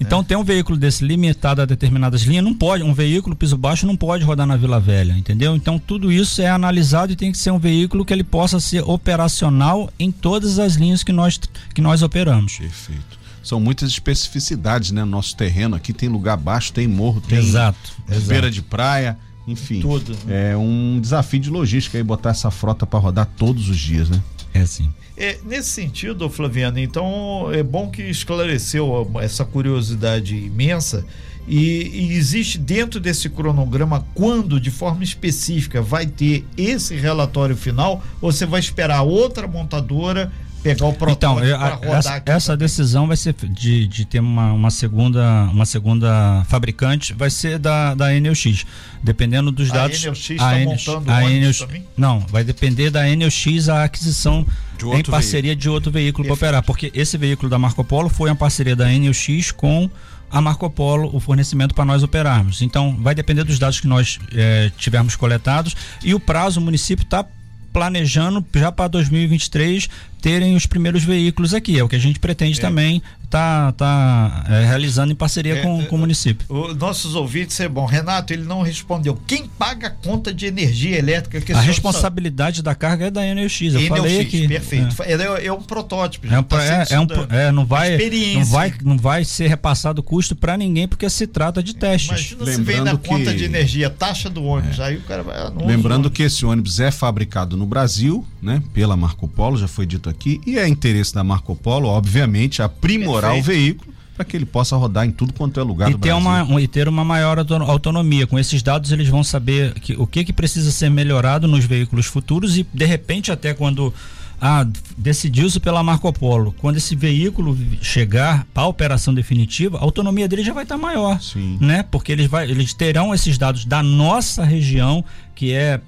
Então 0.00 0.20
é. 0.20 0.24
tem 0.24 0.36
um 0.36 0.42
veículo 0.42 0.78
desse 0.78 1.04
limitado 1.04 1.60
a 1.60 1.66
determinadas 1.66 2.22
linhas, 2.22 2.42
não 2.42 2.54
pode, 2.54 2.82
um 2.82 2.94
veículo 2.94 3.36
piso 3.36 3.56
baixo 3.56 3.86
não 3.86 3.96
pode 3.96 4.24
rodar 4.24 4.46
na 4.46 4.56
Vila 4.56 4.80
Velha, 4.80 5.12
entendeu? 5.12 5.54
Então 5.54 5.78
tudo 5.78 6.10
isso 6.10 6.40
é 6.40 6.48
analisado 6.48 7.12
e 7.12 7.16
tem 7.16 7.30
que 7.30 7.38
ser 7.38 7.50
um 7.50 7.58
veículo 7.58 8.04
que 8.04 8.12
ele 8.12 8.24
possa 8.24 8.58
ser 8.58 8.82
operacional 8.82 9.92
em 9.98 10.10
todas 10.10 10.58
as 10.58 10.74
linhas 10.74 11.02
que 11.02 11.12
nós 11.12 11.38
que 11.74 11.82
nós 11.82 12.02
operamos. 12.02 12.56
Perfeito 12.56 13.20
são 13.42 13.58
muitas 13.58 13.88
especificidades, 13.90 14.90
né? 14.90 15.04
No 15.04 15.10
nosso 15.10 15.36
terreno 15.36 15.74
aqui 15.74 15.92
tem 15.92 16.08
lugar 16.08 16.36
baixo, 16.36 16.72
tem 16.72 16.86
morro, 16.86 17.20
tem 17.20 17.38
exato, 17.38 17.78
beira 18.06 18.46
exato. 18.46 18.50
de 18.50 18.62
praia, 18.62 19.18
enfim. 19.46 19.80
Tudo. 19.80 20.16
Né? 20.24 20.52
É 20.52 20.56
um 20.56 20.98
desafio 21.00 21.40
de 21.40 21.50
logística 21.50 21.98
aí 21.98 22.04
botar 22.04 22.30
essa 22.30 22.50
frota 22.50 22.86
para 22.86 22.98
rodar 22.98 23.26
todos 23.36 23.68
os 23.68 23.78
dias, 23.78 24.08
né? 24.08 24.22
É 24.52 24.64
sim. 24.66 24.92
É, 25.22 25.36
nesse 25.44 25.68
sentido, 25.68 26.30
Flaviano, 26.30 26.78
então 26.78 27.52
é 27.52 27.62
bom 27.62 27.90
que 27.90 28.00
esclareceu 28.00 29.06
essa 29.20 29.44
curiosidade 29.44 30.34
imensa. 30.34 31.04
E, 31.46 31.90
e, 31.92 32.12
existe 32.14 32.56
dentro 32.56 32.98
desse 32.98 33.28
cronograma 33.28 34.06
quando, 34.14 34.58
de 34.58 34.70
forma 34.70 35.04
específica, 35.04 35.82
vai 35.82 36.06
ter 36.06 36.46
esse 36.56 36.94
relatório 36.94 37.54
final? 37.54 38.02
Ou 38.18 38.32
você 38.32 38.46
vai 38.46 38.60
esperar 38.60 39.02
outra 39.02 39.46
montadora 39.46 40.32
pegar 40.62 40.86
o 40.86 40.92
protótipo 40.92 41.44
então, 41.44 41.68
rodar 41.78 41.98
essa, 41.98 42.22
essa 42.26 42.56
decisão 42.56 43.06
vai 43.06 43.16
ser 43.16 43.34
de, 43.48 43.86
de 43.86 44.04
ter 44.04 44.20
uma, 44.20 44.52
uma 44.52 44.70
segunda 44.70 45.44
uma 45.52 45.66
segunda 45.66 46.44
fabricante 46.48 47.12
vai 47.14 47.30
ser 47.30 47.58
da 47.58 47.94
da 47.94 48.12
NLX 48.12 48.64
dependendo 49.02 49.50
dos 49.50 49.70
dados 49.70 50.04
a 50.04 50.08
NLX 50.08 50.30
está 50.30 50.58
montando 50.58 51.10
a 51.10 51.22
NLX, 51.22 51.58
também? 51.58 51.86
não 51.96 52.20
vai 52.20 52.44
depender 52.44 52.90
da 52.90 53.04
NLX 53.08 53.68
a 53.68 53.84
aquisição 53.84 54.46
em 54.94 55.02
parceria 55.02 55.50
veículo. 55.50 55.62
de 55.62 55.68
outro 55.68 55.90
veículo 55.90 56.26
para 56.26 56.34
operar 56.34 56.62
porque 56.62 56.90
esse 56.94 57.16
veículo 57.16 57.48
da 57.48 57.58
Marco 57.58 57.82
Polo 57.84 58.08
foi 58.08 58.30
uma 58.30 58.36
parceria 58.36 58.76
da 58.76 58.88
NLX 58.88 59.52
com 59.52 59.90
a 60.30 60.40
Marco 60.40 60.70
Polo 60.70 61.10
o 61.12 61.18
fornecimento 61.18 61.74
para 61.74 61.84
nós 61.84 62.02
operarmos. 62.02 62.62
Então, 62.62 62.96
vai 63.00 63.14
depender 63.14 63.42
dos 63.42 63.58
dados 63.58 63.80
que 63.80 63.86
nós 63.86 64.18
eh, 64.32 64.70
tivermos 64.78 65.16
coletados 65.16 65.74
e 66.04 66.14
o 66.14 66.20
prazo 66.20 66.60
o 66.60 66.62
município 66.62 67.02
está 67.02 67.26
planejando 67.72 68.44
já 68.54 68.70
para 68.72 68.88
2023 68.88 69.88
terem 70.20 70.54
os 70.56 70.66
primeiros 70.66 71.04
veículos 71.04 71.54
aqui. 71.54 71.78
É 71.78 71.84
o 71.84 71.88
que 71.88 71.96
a 71.96 72.00
gente 72.00 72.18
pretende 72.18 72.58
é. 72.58 72.62
também 72.62 73.02
tá, 73.30 73.72
tá 73.72 74.44
é, 74.48 74.64
realizando 74.64 75.12
em 75.12 75.14
parceria 75.14 75.58
é, 75.58 75.62
com, 75.62 75.84
com 75.86 75.96
o 75.96 75.98
município. 75.98 76.44
Os 76.48 76.76
nossos 76.76 77.14
ouvintes 77.14 77.58
é 77.60 77.68
bom. 77.68 77.86
Renato, 77.86 78.32
ele 78.32 78.42
não 78.42 78.60
respondeu. 78.60 79.18
Quem 79.26 79.46
paga 79.46 79.86
a 79.86 79.90
conta 79.90 80.34
de 80.34 80.46
energia 80.46 80.98
elétrica? 80.98 81.40
Que 81.40 81.52
a 81.52 81.60
responsabilidade 81.60 82.56
só... 82.56 82.62
da 82.64 82.74
carga 82.74 83.06
é 83.06 83.10
da 83.10 83.22
NX. 83.22 83.60
Eu 83.74 83.86
falei 83.86 84.24
que 84.24 84.48
perfeito. 84.48 85.00
É, 85.04 85.12
é, 85.12 85.46
é 85.46 85.52
um 85.52 85.62
protótipo. 85.62 86.26
É, 86.26 86.38
um, 86.38 86.42
tá 86.42 86.62
é, 86.62 86.86
é, 86.90 87.00
um, 87.00 87.06
é, 87.30 87.52
não 87.52 87.64
vai, 87.64 87.96
não 88.34 88.44
vai, 88.44 88.74
não 88.82 88.98
vai 88.98 89.24
ser 89.24 89.46
repassado 89.46 90.02
custo 90.02 90.34
para 90.34 90.56
ninguém 90.56 90.88
porque 90.88 91.08
se 91.08 91.26
trata 91.26 91.62
de 91.62 91.74
testes. 91.74 92.08
Imagina 92.32 92.44
Lembrando 92.44 92.56
se 92.56 92.62
vem 92.62 92.80
na 92.80 92.96
que... 92.96 93.08
conta 93.08 93.34
de 93.34 93.44
energia, 93.44 93.88
taxa 93.88 94.28
do 94.28 94.42
ônibus, 94.42 94.80
aí 94.80 94.96
o 94.96 95.02
cara 95.02 95.22
vai. 95.22 95.36
Ah, 95.36 95.52
Lembrando 95.54 96.10
que 96.10 96.24
esse 96.24 96.44
ônibus 96.44 96.80
é 96.80 96.90
fabricado 96.90 97.56
no 97.56 97.64
Brasil, 97.64 98.26
né? 98.42 98.60
Pela 98.74 98.96
Marco 98.96 99.28
Polo, 99.28 99.56
já 99.56 99.68
foi 99.68 99.86
dito 99.86 100.10
aqui, 100.10 100.40
e 100.44 100.58
é 100.58 100.66
interesse 100.66 101.14
da 101.14 101.22
Marco 101.22 101.54
Polo, 101.54 101.88
obviamente, 101.88 102.60
aprimorar 102.60 103.19
melhorar 103.20 103.38
o 103.38 103.42
veículo 103.42 103.94
para 104.20 104.24
que 104.26 104.36
ele 104.36 104.44
possa 104.44 104.76
rodar 104.76 105.06
em 105.06 105.10
tudo 105.10 105.32
quanto 105.32 105.58
é 105.58 105.62
lugar 105.62 105.88
e 105.88 105.92
do 105.92 105.98
ter 105.98 106.10
Brasil. 106.10 106.44
Uma, 106.44 106.60
e 106.60 106.68
ter 106.68 106.86
uma 106.88 107.02
maior 107.02 107.38
autonomia. 107.38 108.26
Com 108.26 108.38
esses 108.38 108.62
dados 108.62 108.92
eles 108.92 109.08
vão 109.08 109.24
saber 109.24 109.72
que, 109.74 109.94
o 109.94 110.06
que, 110.06 110.24
que 110.24 110.32
precisa 110.32 110.70
ser 110.70 110.90
melhorado 110.90 111.48
nos 111.48 111.64
veículos 111.64 112.04
futuros 112.04 112.58
e 112.58 112.66
de 112.74 112.84
repente 112.84 113.32
até 113.32 113.54
quando 113.54 113.94
ah, 114.38 114.66
decidiu-se 114.96 115.60
pela 115.60 115.82
Marco 115.82 116.10
Polo. 116.12 116.54
Quando 116.58 116.76
esse 116.76 116.96
veículo 116.96 117.56
chegar 117.80 118.46
para 118.52 118.62
a 118.64 118.66
operação 118.66 119.12
definitiva, 119.12 119.78
a 119.78 119.82
autonomia 119.82 120.26
dele 120.26 120.42
já 120.42 120.52
vai 120.52 120.62
estar 120.62 120.76
tá 120.76 120.80
maior, 120.80 121.20
Sim. 121.20 121.58
né? 121.60 121.82
Porque 121.90 122.12
eles, 122.12 122.26
vai, 122.26 122.50
eles 122.50 122.72
terão 122.72 123.14
esses 123.14 123.36
dados 123.36 123.64
da 123.64 123.82
nossa 123.82 124.44
região, 124.44 125.04
que 125.34 125.52
é 125.52 125.78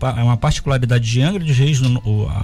é 0.00 0.22
uma 0.22 0.36
particularidade 0.36 1.10
de 1.10 1.20
Angra 1.20 1.44
dos 1.44 1.56
Reis, 1.56 1.80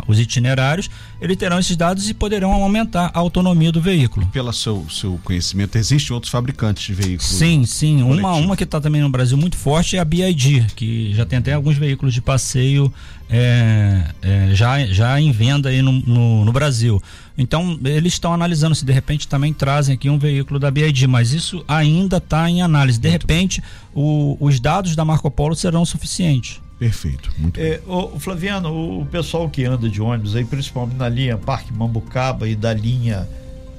os 0.06 0.18
itinerários, 0.18 0.90
eles 1.20 1.36
terão 1.36 1.58
esses 1.58 1.76
dados 1.76 2.08
e 2.08 2.14
poderão 2.14 2.52
aumentar 2.52 3.10
a 3.14 3.18
autonomia 3.18 3.70
do 3.70 3.80
veículo. 3.80 4.26
Pelo 4.26 4.52
seu, 4.52 4.86
seu 4.90 5.20
conhecimento, 5.22 5.76
existem 5.76 6.14
outros 6.14 6.30
fabricantes 6.30 6.84
de 6.84 6.94
veículos? 6.94 7.24
Sim, 7.24 7.64
sim. 7.64 8.02
Uma, 8.02 8.34
uma 8.34 8.56
que 8.56 8.64
está 8.64 8.80
também 8.80 9.00
no 9.00 9.08
Brasil 9.08 9.36
muito 9.36 9.56
forte 9.56 9.96
é 9.96 10.00
a 10.00 10.04
BID, 10.04 10.66
que 10.74 11.12
já 11.14 11.24
tem 11.24 11.38
até 11.38 11.52
alguns 11.52 11.76
veículos 11.76 12.12
de 12.12 12.20
passeio 12.20 12.92
é, 13.28 14.04
é, 14.22 14.48
já, 14.52 14.84
já 14.86 15.20
em 15.20 15.32
venda 15.32 15.68
aí 15.68 15.82
no, 15.82 15.92
no, 15.92 16.44
no 16.44 16.52
Brasil. 16.52 17.02
Então, 17.36 17.78
eles 17.84 18.12
estão 18.12 18.32
analisando 18.32 18.74
se 18.74 18.84
de 18.84 18.92
repente 18.92 19.26
também 19.26 19.52
trazem 19.52 19.94
aqui 19.94 20.08
um 20.08 20.18
veículo 20.18 20.60
da 20.60 20.70
BID, 20.70 21.06
mas 21.06 21.32
isso 21.32 21.64
ainda 21.66 22.18
está 22.18 22.48
em 22.48 22.62
análise. 22.62 22.98
De 22.98 23.08
muito 23.08 23.08
repente, 23.08 23.62
o, 23.94 24.36
os 24.40 24.60
dados 24.60 24.94
da 24.94 25.04
Marco 25.04 25.30
Polo 25.30 25.56
serão 25.56 25.84
suficientes. 25.84 26.60
Perfeito, 26.78 27.30
muito 27.38 27.60
é, 27.60 27.80
o, 27.86 28.18
Flaviano, 28.18 29.00
o 29.00 29.06
pessoal 29.06 29.48
que 29.48 29.64
anda 29.64 29.88
de 29.88 30.02
ônibus 30.02 30.34
aí, 30.34 30.44
principalmente 30.44 30.96
na 30.96 31.08
linha 31.08 31.38
Parque 31.38 31.72
Mambucaba 31.72 32.48
e 32.48 32.56
da 32.56 32.74
linha 32.74 33.28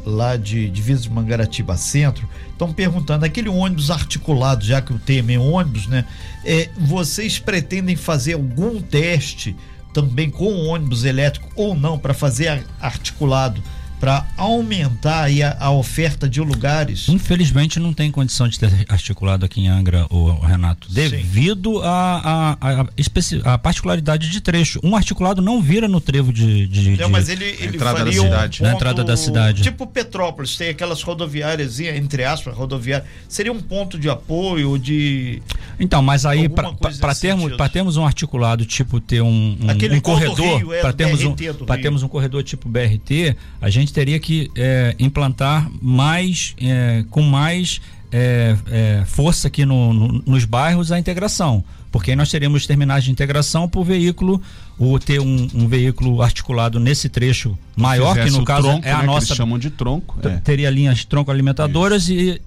lá 0.06 0.38
de 0.38 0.70
Divisa 0.70 1.02
de 1.02 1.10
Mangaratiba 1.10 1.76
Centro, 1.76 2.30
estão 2.52 2.72
perguntando, 2.72 3.26
aquele 3.26 3.50
ônibus 3.50 3.90
articulado, 3.90 4.64
já 4.64 4.82
que 4.82 4.94
o 4.94 5.00
tema 5.00 5.34
é 5.34 5.40
ônibus, 5.40 5.88
né? 5.88 6.06
É, 6.46 6.70
vocês 6.78 7.40
pretendem 7.40 7.96
fazer 7.96 8.34
algum 8.34 8.82
teste 8.82 9.56
também 9.94 10.30
com 10.30 10.68
ônibus 10.68 11.06
elétrico 11.06 11.50
ou 11.56 11.76
não 11.76 11.98
para 11.98 12.14
fazer 12.14 12.64
articulado? 12.80 13.62
Para 14.00 14.26
aumentar 14.38 15.28
a, 15.28 15.66
a, 15.66 15.72
oferta 15.72 16.28
de 16.28 16.42
lugares. 16.42 17.08
Infelizmente 17.10 17.80
não 17.80 17.94
tem 17.94 18.12
condição 18.12 18.48
de 18.48 18.60
ter 18.60 18.72
articulado 18.90 19.46
aqui 19.46 19.62
em 19.62 19.68
Angra, 19.68 20.06
o, 20.10 20.32
Renato, 20.40 20.92
devido 20.92 21.82
à 21.82 22.58
a, 22.60 22.82
a, 22.82 23.54
a, 23.54 23.58
particularidade 23.58 24.30
de 24.30 24.42
trecho. 24.42 24.80
Um 24.84 24.96
articulado 24.96 25.42
não 25.42 25.62
vira 25.62 25.88
no 25.88 26.02
trevo 26.02 26.32
de, 26.32 26.68
de, 26.68 26.98
não, 26.98 27.10
mas 27.10 27.30
ele, 27.30 27.46
ele 27.60 27.76
entrada 27.76 28.04
da 28.04 28.12
cidade. 28.12 28.62
Um 28.62 28.64
ponto, 28.64 28.64
na 28.64 28.74
entrada 28.74 29.04
da 29.04 29.18
cidade. 29.18 29.64
Tipo 29.64 29.88
Petrópolis, 29.88 30.56
tem 30.56 30.70
aquelas 30.70 31.02
rodoviárias 31.02 31.80
entre 31.80 32.24
aspas, 32.24 32.56
rodoviárias. 32.56 33.08
Seria 33.28 33.52
um 33.52 33.62
ponto 33.62 33.98
de 33.98 34.10
apoio 34.10 34.78
de 34.78 35.42
Então, 35.80 36.02
mas 36.02 36.26
aí 36.26 36.50
para 36.50 37.16
termos 37.16 37.56
para 37.56 37.70
termos 37.70 37.98
um 37.98 38.06
articulado 38.06 38.66
tipo 38.66 39.00
ter 39.00 39.22
um, 39.22 39.58
um, 39.60 39.96
um 39.96 40.02
corredor, 40.02 40.62
para 40.82 40.94
termos 40.94 41.24
um 41.24 41.36
para 41.66 41.82
termos 41.82 42.04
um 42.04 42.08
corredor 42.08 42.44
tipo 42.44 42.68
BRT, 42.68 43.36
a 43.62 43.70
gente 43.70 43.85
gente 43.86 43.94
teria 43.94 44.20
que 44.20 44.52
é, 44.56 44.96
implantar 45.00 45.70
mais, 45.82 46.56
é, 46.60 47.06
com 47.10 47.22
mais 47.22 47.80
é, 48.12 48.56
é, 48.68 49.04
força 49.06 49.48
aqui 49.48 49.66
no, 49.66 49.94
no, 49.94 50.24
nos 50.26 50.46
bairros 50.46 50.92
a 50.92 51.00
integração. 51.00 51.64
Porque 51.92 52.12
aí 52.12 52.18
nós 52.18 52.30
teríamos 52.30 52.68
terminais 52.68 53.06
de 53.06 53.12
integração 53.12 53.70
por 53.70 53.86
veículo, 53.86 54.42
ou 54.78 55.00
ter 55.00 55.22
um, 55.22 55.48
um 55.54 55.66
veículo 55.66 56.22
articulado 56.22 56.78
nesse 56.78 57.08
trecho 57.08 57.58
maior, 57.76 58.18
que 58.18 58.30
no 58.32 58.44
caso 58.44 58.64
tronco, 58.64 58.88
é 58.88 58.92
a 58.92 58.98
né, 59.00 59.06
nossa. 59.06 59.28
Que 59.28 59.36
chamam 59.36 59.58
de 59.58 59.70
tronco. 59.70 60.20
É. 60.28 60.38
Teria 60.38 60.70
linhas 60.70 61.06
tronco 61.06 61.32
alimentadoras 61.32 62.10
Isso. 62.10 62.12
e 62.12 62.42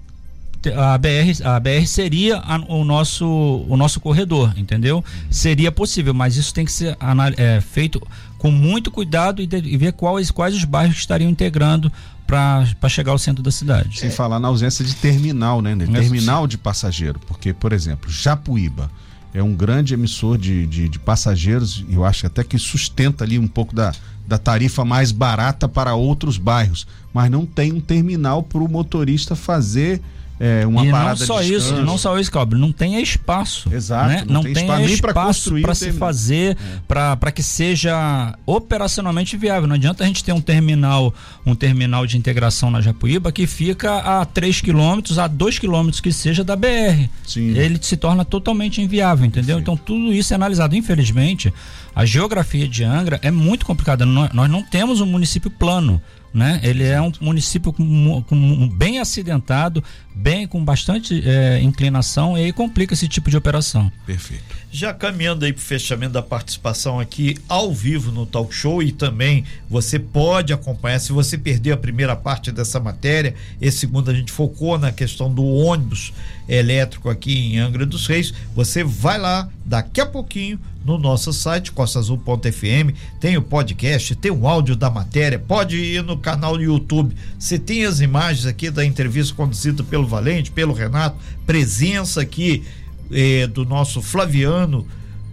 a 0.75 0.97
BR, 0.97 1.43
a 1.43 1.59
BR 1.59 1.85
seria 1.87 2.37
a, 2.37 2.57
o, 2.67 2.83
nosso, 2.83 3.25
o 3.67 3.77
nosso 3.77 3.99
corredor, 3.99 4.53
entendeu? 4.57 5.03
Seria 5.29 5.71
possível, 5.71 6.13
mas 6.13 6.35
isso 6.35 6.53
tem 6.53 6.65
que 6.65 6.71
ser 6.71 6.97
é, 7.37 7.61
feito 7.61 8.01
com 8.37 8.51
muito 8.51 8.91
cuidado 8.91 9.41
e, 9.41 9.47
de, 9.47 9.57
e, 9.57 9.77
ver 9.77 9.93
quais, 9.93 10.31
quais 10.31 10.55
os 10.55 10.63
bairros 10.65 10.97
estariam 10.97 11.29
integrando 11.29 11.91
para 12.27 12.89
chegar 12.89 13.11
ao 13.11 13.17
centro 13.17 13.41
da 13.41 13.51
cidade. 13.51 13.99
Sem 13.99 14.09
é. 14.09 14.11
falar 14.11 14.39
na 14.39 14.47
ausência 14.49 14.83
de 14.83 14.95
terminal, 14.95 15.61
né? 15.61 15.75
Terminal 15.75 16.45
de 16.45 16.57
passageiro, 16.57 17.19
porque, 17.25 17.53
por 17.53 17.73
exemplo, 17.73 18.09
Japuíba 18.09 18.91
é 19.33 19.41
um 19.41 19.55
grande 19.55 19.93
emissor 19.93 20.37
de, 20.37 20.65
de, 20.67 20.89
de 20.89 20.99
passageiros 20.99 21.83
e 21.87 21.93
eu 21.93 22.03
acho 22.03 22.25
até 22.25 22.43
que 22.43 22.57
sustenta 22.57 23.23
ali 23.23 23.39
um 23.39 23.47
pouco 23.47 23.75
da, 23.75 23.93
da 24.27 24.37
tarifa 24.37 24.83
mais 24.83 25.11
barata 25.11 25.67
para 25.67 25.95
outros 25.95 26.37
bairros, 26.37 26.85
mas 27.13 27.31
não 27.31 27.45
tem 27.45 27.71
um 27.71 27.79
terminal 27.79 28.43
para 28.43 28.59
o 28.59 28.67
motorista 28.67 29.35
fazer 29.35 30.01
é, 30.39 30.65
uma 30.65 30.85
e 30.85 30.89
parada 30.89 31.19
não 31.19 31.27
só 31.27 31.41
de 31.41 31.53
isso, 31.53 31.75
não 31.81 31.97
só 31.97 32.17
isso, 32.17 32.31
Cobre, 32.31 32.57
não 32.57 32.71
tem 32.71 33.01
espaço. 33.01 33.69
Exato. 33.73 34.07
Né? 34.07 34.23
Não, 34.25 34.35
não, 34.35 34.43
tem, 34.43 34.53
tem 34.53 34.85
espaço 34.85 35.53
para 35.61 35.75
se 35.75 35.91
fazer, 35.91 36.55
é. 36.55 36.79
para 36.87 37.31
que 37.31 37.43
seja 37.43 38.33
operacionalmente 38.45 39.35
viável. 39.35 39.67
Não 39.67 39.75
adianta 39.75 40.03
a 40.03 40.07
gente 40.07 40.23
ter 40.23 40.31
um 40.31 40.39
terminal, 40.39 41.13
um 41.45 41.53
terminal 41.53 42.07
de 42.07 42.17
integração 42.17 42.71
na 42.71 42.79
Japuíba 42.79 43.33
que 43.33 43.45
fica 43.45 43.97
a 43.97 44.25
3 44.25 44.61
quilômetros, 44.61 45.19
a 45.19 45.27
2 45.27 45.59
quilômetros 45.59 45.99
que 45.99 46.13
seja 46.13 46.41
da 46.41 46.55
BR. 46.55 47.09
Sim. 47.27 47.49
Ele 47.57 47.77
se 47.81 47.97
torna 47.97 48.23
totalmente 48.23 48.81
inviável, 48.81 49.25
entendeu? 49.25 49.59
Então 49.59 49.75
tudo 49.75 50.13
isso 50.13 50.33
é 50.33 50.35
analisado. 50.35 50.73
Infelizmente, 50.73 51.53
a 51.93 52.05
geografia 52.05 52.65
de 52.65 52.85
Angra 52.85 53.19
é 53.21 53.29
muito 53.29 53.65
complicada. 53.65 54.05
Nós, 54.05 54.31
nós 54.31 54.49
não 54.49 54.63
temos 54.63 55.01
um 55.01 55.05
município 55.05 55.51
plano 55.51 56.01
né? 56.33 56.59
Ele 56.63 56.83
é 56.83 57.01
um 57.01 57.11
município 57.21 57.73
com, 57.73 58.23
com, 58.27 58.69
bem 58.69 58.99
acidentado, 58.99 59.83
bem 60.15 60.47
com 60.47 60.63
bastante 60.63 61.23
é, 61.27 61.61
inclinação 61.61 62.37
e 62.37 62.45
aí 62.45 62.53
complica 62.53 62.93
esse 62.93 63.07
tipo 63.07 63.29
de 63.29 63.37
operação. 63.37 63.91
Perfeito. 64.05 64.43
Já 64.71 64.93
caminhando 64.93 65.45
aí 65.45 65.51
para 65.51 65.59
o 65.59 65.63
fechamento 65.63 66.13
da 66.13 66.21
participação 66.21 66.99
aqui 66.99 67.35
ao 67.47 67.73
vivo 67.73 68.11
no 68.11 68.23
talk 68.25 68.53
show 68.53 68.83
e 68.83 68.91
também 68.91 69.43
você 69.67 69.97
pode 69.97 70.53
acompanhar, 70.53 70.99
se 70.99 71.11
você 71.11 71.39
perder 71.39 71.71
a 71.71 71.77
primeira 71.77 72.15
parte 72.15 72.51
dessa 72.51 72.79
matéria, 72.79 73.33
esse 73.59 73.79
segundo 73.79 74.11
a 74.11 74.13
gente 74.13 74.31
focou 74.31 74.77
na 74.77 74.91
questão 74.91 75.33
do 75.33 75.43
ônibus 75.43 76.13
elétrico 76.47 77.09
aqui 77.09 77.33
em 77.33 77.57
Angra 77.57 77.83
dos 77.83 78.05
Reis, 78.05 78.31
você 78.55 78.83
vai 78.83 79.17
lá 79.17 79.49
daqui 79.65 80.01
a 80.01 80.05
pouquinho 80.05 80.59
no 80.85 80.97
nosso 80.97 81.33
site 81.33 81.71
costaazul.fm, 81.71 82.95
tem 83.19 83.37
o 83.37 83.41
podcast, 83.41 84.15
tem 84.15 84.31
o 84.31 84.47
áudio 84.47 84.75
da 84.75 84.89
matéria, 84.89 85.37
pode 85.37 85.77
ir 85.77 86.03
no 86.03 86.17
canal 86.17 86.57
do 86.57 86.63
YouTube. 86.63 87.15
Você 87.37 87.59
tem 87.59 87.85
as 87.85 87.99
imagens 87.99 88.45
aqui 88.45 88.71
da 88.71 88.85
entrevista 88.85 89.35
conduzida 89.35 89.83
pelo 89.83 90.07
Valente, 90.07 90.51
pelo 90.51 90.73
Renato, 90.73 91.17
presença 91.45 92.21
aqui 92.21 92.63
eh, 93.11 93.47
do 93.47 93.65
nosso 93.65 94.01
Flaviano 94.01 94.87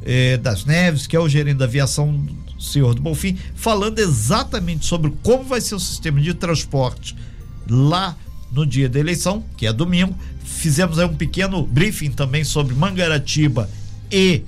eh, 0.05 0.37
das 0.37 0.65
Neves, 0.65 1.07
que 1.07 1.17
é 1.17 1.21
o 1.21 1.29
gerente 1.29 1.59
da 1.59 1.65
aviação 1.65 2.25
senhor 2.59 2.95
do 2.95 3.03
Bonfim, 3.03 3.37
falando 3.55 3.99
exatamente 3.99 4.87
sobre 4.87 5.13
como 5.23 5.45
vai 5.45 5.61
ser 5.61 5.75
o 5.75 5.81
sistema 5.81 6.21
de 6.21 6.35
transporte 6.35 7.17
lá 7.69 8.17
no 8.51 8.65
dia 8.65 8.89
da 8.89 8.99
eleição, 8.99 9.45
que 9.57 9.67
é 9.67 9.73
domingo. 9.73 10.17
Fizemos 10.45 10.99
aí 10.99 11.07
um 11.07 11.15
pequeno 11.15 11.67
briefing 11.67 12.11
também 12.11 12.45
sobre 12.45 12.75
Mangaratiba 12.75 13.69
e 14.11 14.43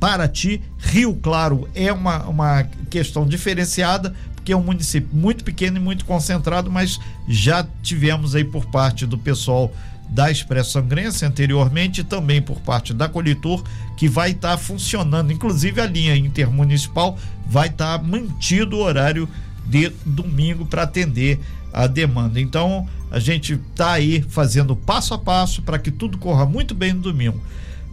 Paraty. 0.00 0.62
Rio 0.78 1.14
Claro 1.14 1.68
é 1.74 1.92
uma, 1.92 2.24
uma 2.26 2.64
questão 2.88 3.26
diferenciada, 3.26 4.14
porque 4.34 4.52
é 4.52 4.56
um 4.56 4.62
município 4.62 5.08
muito 5.12 5.44
pequeno 5.44 5.76
e 5.76 5.80
muito 5.80 6.04
concentrado, 6.04 6.70
mas 6.70 6.98
já 7.28 7.66
tivemos 7.82 8.34
aí 8.34 8.44
por 8.44 8.66
parte 8.66 9.04
do 9.04 9.18
pessoal 9.18 9.72
da 10.08 10.30
Expresso 10.30 10.72
Sangrense 10.72 11.24
anteriormente 11.24 12.02
também 12.02 12.40
por 12.40 12.60
parte 12.60 12.94
da 12.94 13.08
Colitor, 13.08 13.62
que 13.96 14.08
vai 14.08 14.30
estar 14.30 14.52
tá 14.52 14.58
funcionando, 14.58 15.32
inclusive 15.32 15.80
a 15.80 15.86
linha 15.86 16.16
intermunicipal 16.16 17.18
vai 17.46 17.68
estar 17.68 17.98
tá 17.98 18.04
mantido 18.04 18.76
o 18.76 18.82
horário 18.82 19.28
de 19.66 19.90
domingo 20.04 20.64
para 20.64 20.82
atender 20.82 21.38
a 21.72 21.86
demanda. 21.86 22.40
Então, 22.40 22.88
a 23.10 23.18
gente 23.18 23.54
está 23.54 23.92
aí 23.92 24.24
fazendo 24.28 24.74
passo 24.74 25.14
a 25.14 25.18
passo 25.18 25.62
para 25.62 25.78
que 25.78 25.90
tudo 25.90 26.18
corra 26.18 26.46
muito 26.46 26.74
bem 26.74 26.92
no 26.92 27.00
domingo. 27.00 27.40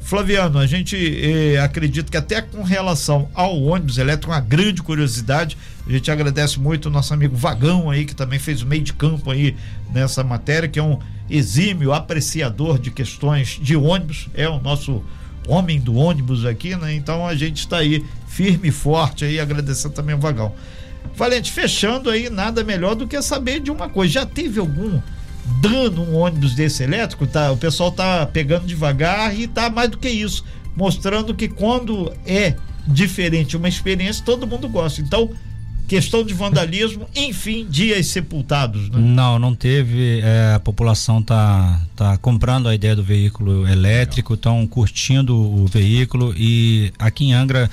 Flaviano, 0.05 0.59
a 0.59 0.67
gente 0.67 0.95
eh, 0.95 1.57
acredita 1.57 2.11
que 2.11 2.15
até 2.15 2.39
com 2.39 2.61
relação 2.61 3.27
ao 3.33 3.59
ônibus 3.59 3.97
elétrico, 3.97 4.31
uma 4.31 4.39
grande 4.39 4.83
curiosidade, 4.83 5.57
a 5.83 5.91
gente 5.91 6.11
agradece 6.11 6.59
muito 6.59 6.85
o 6.85 6.91
nosso 6.91 7.11
amigo 7.11 7.35
Vagão 7.35 7.89
aí, 7.89 8.05
que 8.05 8.15
também 8.15 8.37
fez 8.37 8.61
o 8.61 8.67
meio 8.67 8.83
de 8.83 8.93
campo 8.93 9.31
aí 9.31 9.55
nessa 9.91 10.23
matéria, 10.23 10.69
que 10.69 10.77
é 10.77 10.83
um 10.83 10.99
exímio 11.27 11.91
apreciador 11.91 12.77
de 12.77 12.91
questões 12.91 13.59
de 13.59 13.75
ônibus, 13.75 14.29
é 14.35 14.47
o 14.47 14.59
nosso 14.59 15.03
homem 15.47 15.79
do 15.79 15.95
ônibus 15.95 16.45
aqui, 16.45 16.75
né? 16.75 16.93
Então 16.93 17.25
a 17.25 17.33
gente 17.33 17.61
está 17.61 17.77
aí 17.77 18.05
firme 18.27 18.67
e 18.67 18.71
forte 18.71 19.25
aí, 19.25 19.39
agradecendo 19.39 19.95
também 19.95 20.13
o 20.13 20.19
Vagão. 20.19 20.53
Valente, 21.15 21.51
fechando 21.51 22.11
aí, 22.11 22.29
nada 22.29 22.63
melhor 22.63 22.93
do 22.93 23.07
que 23.07 23.19
saber 23.23 23.59
de 23.59 23.71
uma 23.71 23.89
coisa. 23.89 24.13
Já 24.13 24.25
teve 24.25 24.59
algum 24.59 25.01
dando 25.61 26.01
um 26.01 26.15
ônibus 26.15 26.55
desse 26.55 26.83
elétrico, 26.83 27.27
tá? 27.27 27.51
O 27.51 27.57
pessoal 27.57 27.91
tá 27.91 28.25
pegando 28.25 28.65
devagar 28.65 29.37
e 29.37 29.47
tá 29.47 29.69
mais 29.69 29.89
do 29.89 29.97
que 29.97 30.09
isso, 30.09 30.43
mostrando 30.75 31.33
que 31.35 31.47
quando 31.47 32.11
é 32.25 32.55
diferente 32.87 33.57
uma 33.57 33.69
experiência, 33.69 34.23
todo 34.25 34.47
mundo 34.47 34.67
gosta. 34.67 35.01
Então, 35.01 35.29
questão 35.87 36.23
de 36.23 36.33
vandalismo, 36.33 37.07
enfim, 37.15 37.65
dias 37.69 38.07
sepultados. 38.07 38.89
Né? 38.89 38.97
Não, 38.99 39.39
não 39.39 39.55
teve. 39.55 40.19
É, 40.21 40.53
a 40.55 40.59
população 40.59 41.21
tá, 41.21 41.81
tá 41.95 42.17
comprando 42.17 42.67
a 42.67 42.75
ideia 42.75 42.95
do 42.95 43.03
veículo 43.03 43.67
elétrico, 43.67 44.33
estão 44.33 44.65
curtindo 44.67 45.35
o 45.35 45.67
veículo 45.67 46.33
e 46.35 46.91
aqui 46.97 47.25
em 47.25 47.33
Angra 47.33 47.69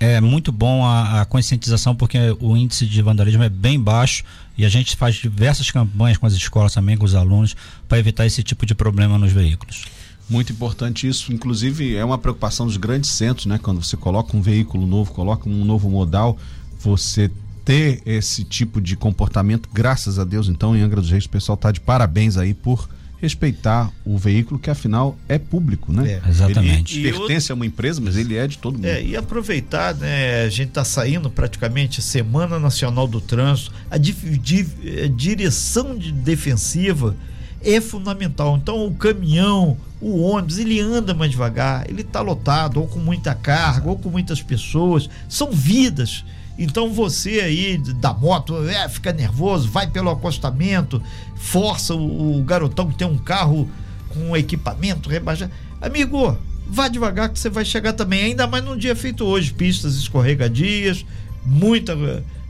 é 0.00 0.20
muito 0.20 0.50
bom 0.50 0.84
a, 0.84 1.20
a, 1.20 1.24
conscientização 1.24 1.94
porque 1.94 2.18
o 2.40 2.56
índice 2.56 2.86
de 2.86 3.02
vandalismo 3.02 3.42
é 3.42 3.48
bem 3.48 3.78
baixo 3.80 4.24
e 4.56 4.64
a 4.64 4.68
gente 4.68 4.96
faz 4.96 5.16
diversas 5.16 5.70
campanhas 5.70 6.16
com 6.16 6.26
as 6.26 6.32
escolas 6.32 6.72
também, 6.72 6.96
com 6.96 7.04
os 7.04 7.14
alunos, 7.14 7.56
para 7.88 7.98
evitar 7.98 8.24
esse 8.24 8.42
tipo 8.42 8.64
de 8.64 8.74
problema 8.74 9.18
nos 9.18 9.32
veículos. 9.32 9.84
Muito 10.28 10.52
importante 10.52 11.06
isso, 11.06 11.32
inclusive 11.32 11.96
é 11.96 12.04
uma 12.04 12.16
preocupação 12.16 12.66
dos 12.66 12.78
grandes 12.78 13.10
centros, 13.10 13.44
né? 13.44 13.58
Quando 13.58 13.82
você 13.84 13.96
coloca 13.96 14.34
um 14.34 14.40
veículo 14.40 14.86
novo, 14.86 15.12
coloca 15.12 15.48
um 15.48 15.64
novo 15.64 15.90
modal, 15.90 16.38
você 16.80 17.30
ter 17.64 18.02
esse 18.04 18.44
tipo 18.44 18.80
de 18.80 18.96
comportamento, 18.96 19.68
graças 19.72 20.18
a 20.18 20.24
Deus, 20.24 20.48
então, 20.48 20.76
em 20.76 20.82
Angra 20.82 21.00
dos 21.00 21.10
Reis, 21.10 21.24
o 21.24 21.30
pessoal 21.30 21.54
está 21.54 21.72
de 21.72 21.80
parabéns 21.80 22.36
aí 22.36 22.52
por 22.52 22.88
respeitar 23.20 23.90
o 24.04 24.18
veículo 24.18 24.60
que 24.60 24.68
afinal 24.68 25.16
é 25.26 25.38
público, 25.38 25.90
né? 25.90 26.20
É, 26.24 26.28
exatamente. 26.28 26.98
Ele 26.98 27.12
pertence 27.12 27.50
a 27.50 27.54
uma 27.54 27.64
empresa, 27.64 27.98
mas 28.00 28.16
ele 28.16 28.36
é 28.36 28.46
de 28.46 28.58
todo 28.58 28.74
mundo. 28.74 28.84
É, 28.84 29.02
e 29.02 29.16
aproveitar, 29.16 29.94
né? 29.94 30.42
A 30.44 30.48
gente 30.50 30.68
está 30.68 30.84
saindo 30.84 31.30
praticamente 31.30 32.02
Semana 32.02 32.58
Nacional 32.58 33.08
do 33.08 33.22
Trânsito, 33.22 33.72
a, 33.90 33.96
di, 33.96 34.12
di, 34.12 34.66
a 35.02 35.08
direção 35.08 35.96
de 35.96 36.12
defensiva 36.12 37.16
é 37.62 37.80
fundamental. 37.80 38.58
Então 38.58 38.86
o 38.86 38.94
caminhão, 38.94 39.78
o 40.02 40.20
ônibus, 40.20 40.58
ele 40.58 40.78
anda 40.78 41.14
mais 41.14 41.30
devagar, 41.30 41.88
ele 41.88 42.02
está 42.02 42.20
lotado, 42.20 42.78
ou 42.78 42.86
com 42.86 42.98
muita 42.98 43.34
carga, 43.34 43.88
ou 43.88 43.96
com 43.96 44.10
muitas 44.10 44.42
pessoas, 44.42 45.08
são 45.30 45.50
vidas 45.50 46.24
então 46.58 46.92
você 46.92 47.40
aí 47.40 47.78
da 47.78 48.12
moto, 48.12 48.68
é, 48.68 48.88
fica 48.88 49.12
nervoso, 49.12 49.68
vai 49.68 49.86
pelo 49.86 50.10
acostamento, 50.10 51.02
força 51.36 51.94
o, 51.94 52.38
o 52.38 52.44
garotão 52.44 52.88
que 52.88 52.96
tem 52.96 53.06
um 53.06 53.18
carro 53.18 53.68
com 54.10 54.36
equipamento, 54.36 55.08
rebaixa. 55.08 55.50
Amigo, 55.80 56.36
vá 56.68 56.88
devagar 56.88 57.28
que 57.28 57.38
você 57.38 57.50
vai 57.50 57.64
chegar 57.64 57.92
também, 57.92 58.26
ainda 58.26 58.46
mais 58.46 58.64
num 58.64 58.76
dia 58.76 58.94
feito 58.94 59.24
hoje, 59.24 59.52
pistas 59.52 59.96
escorregadias, 59.96 61.04
muita 61.44 61.96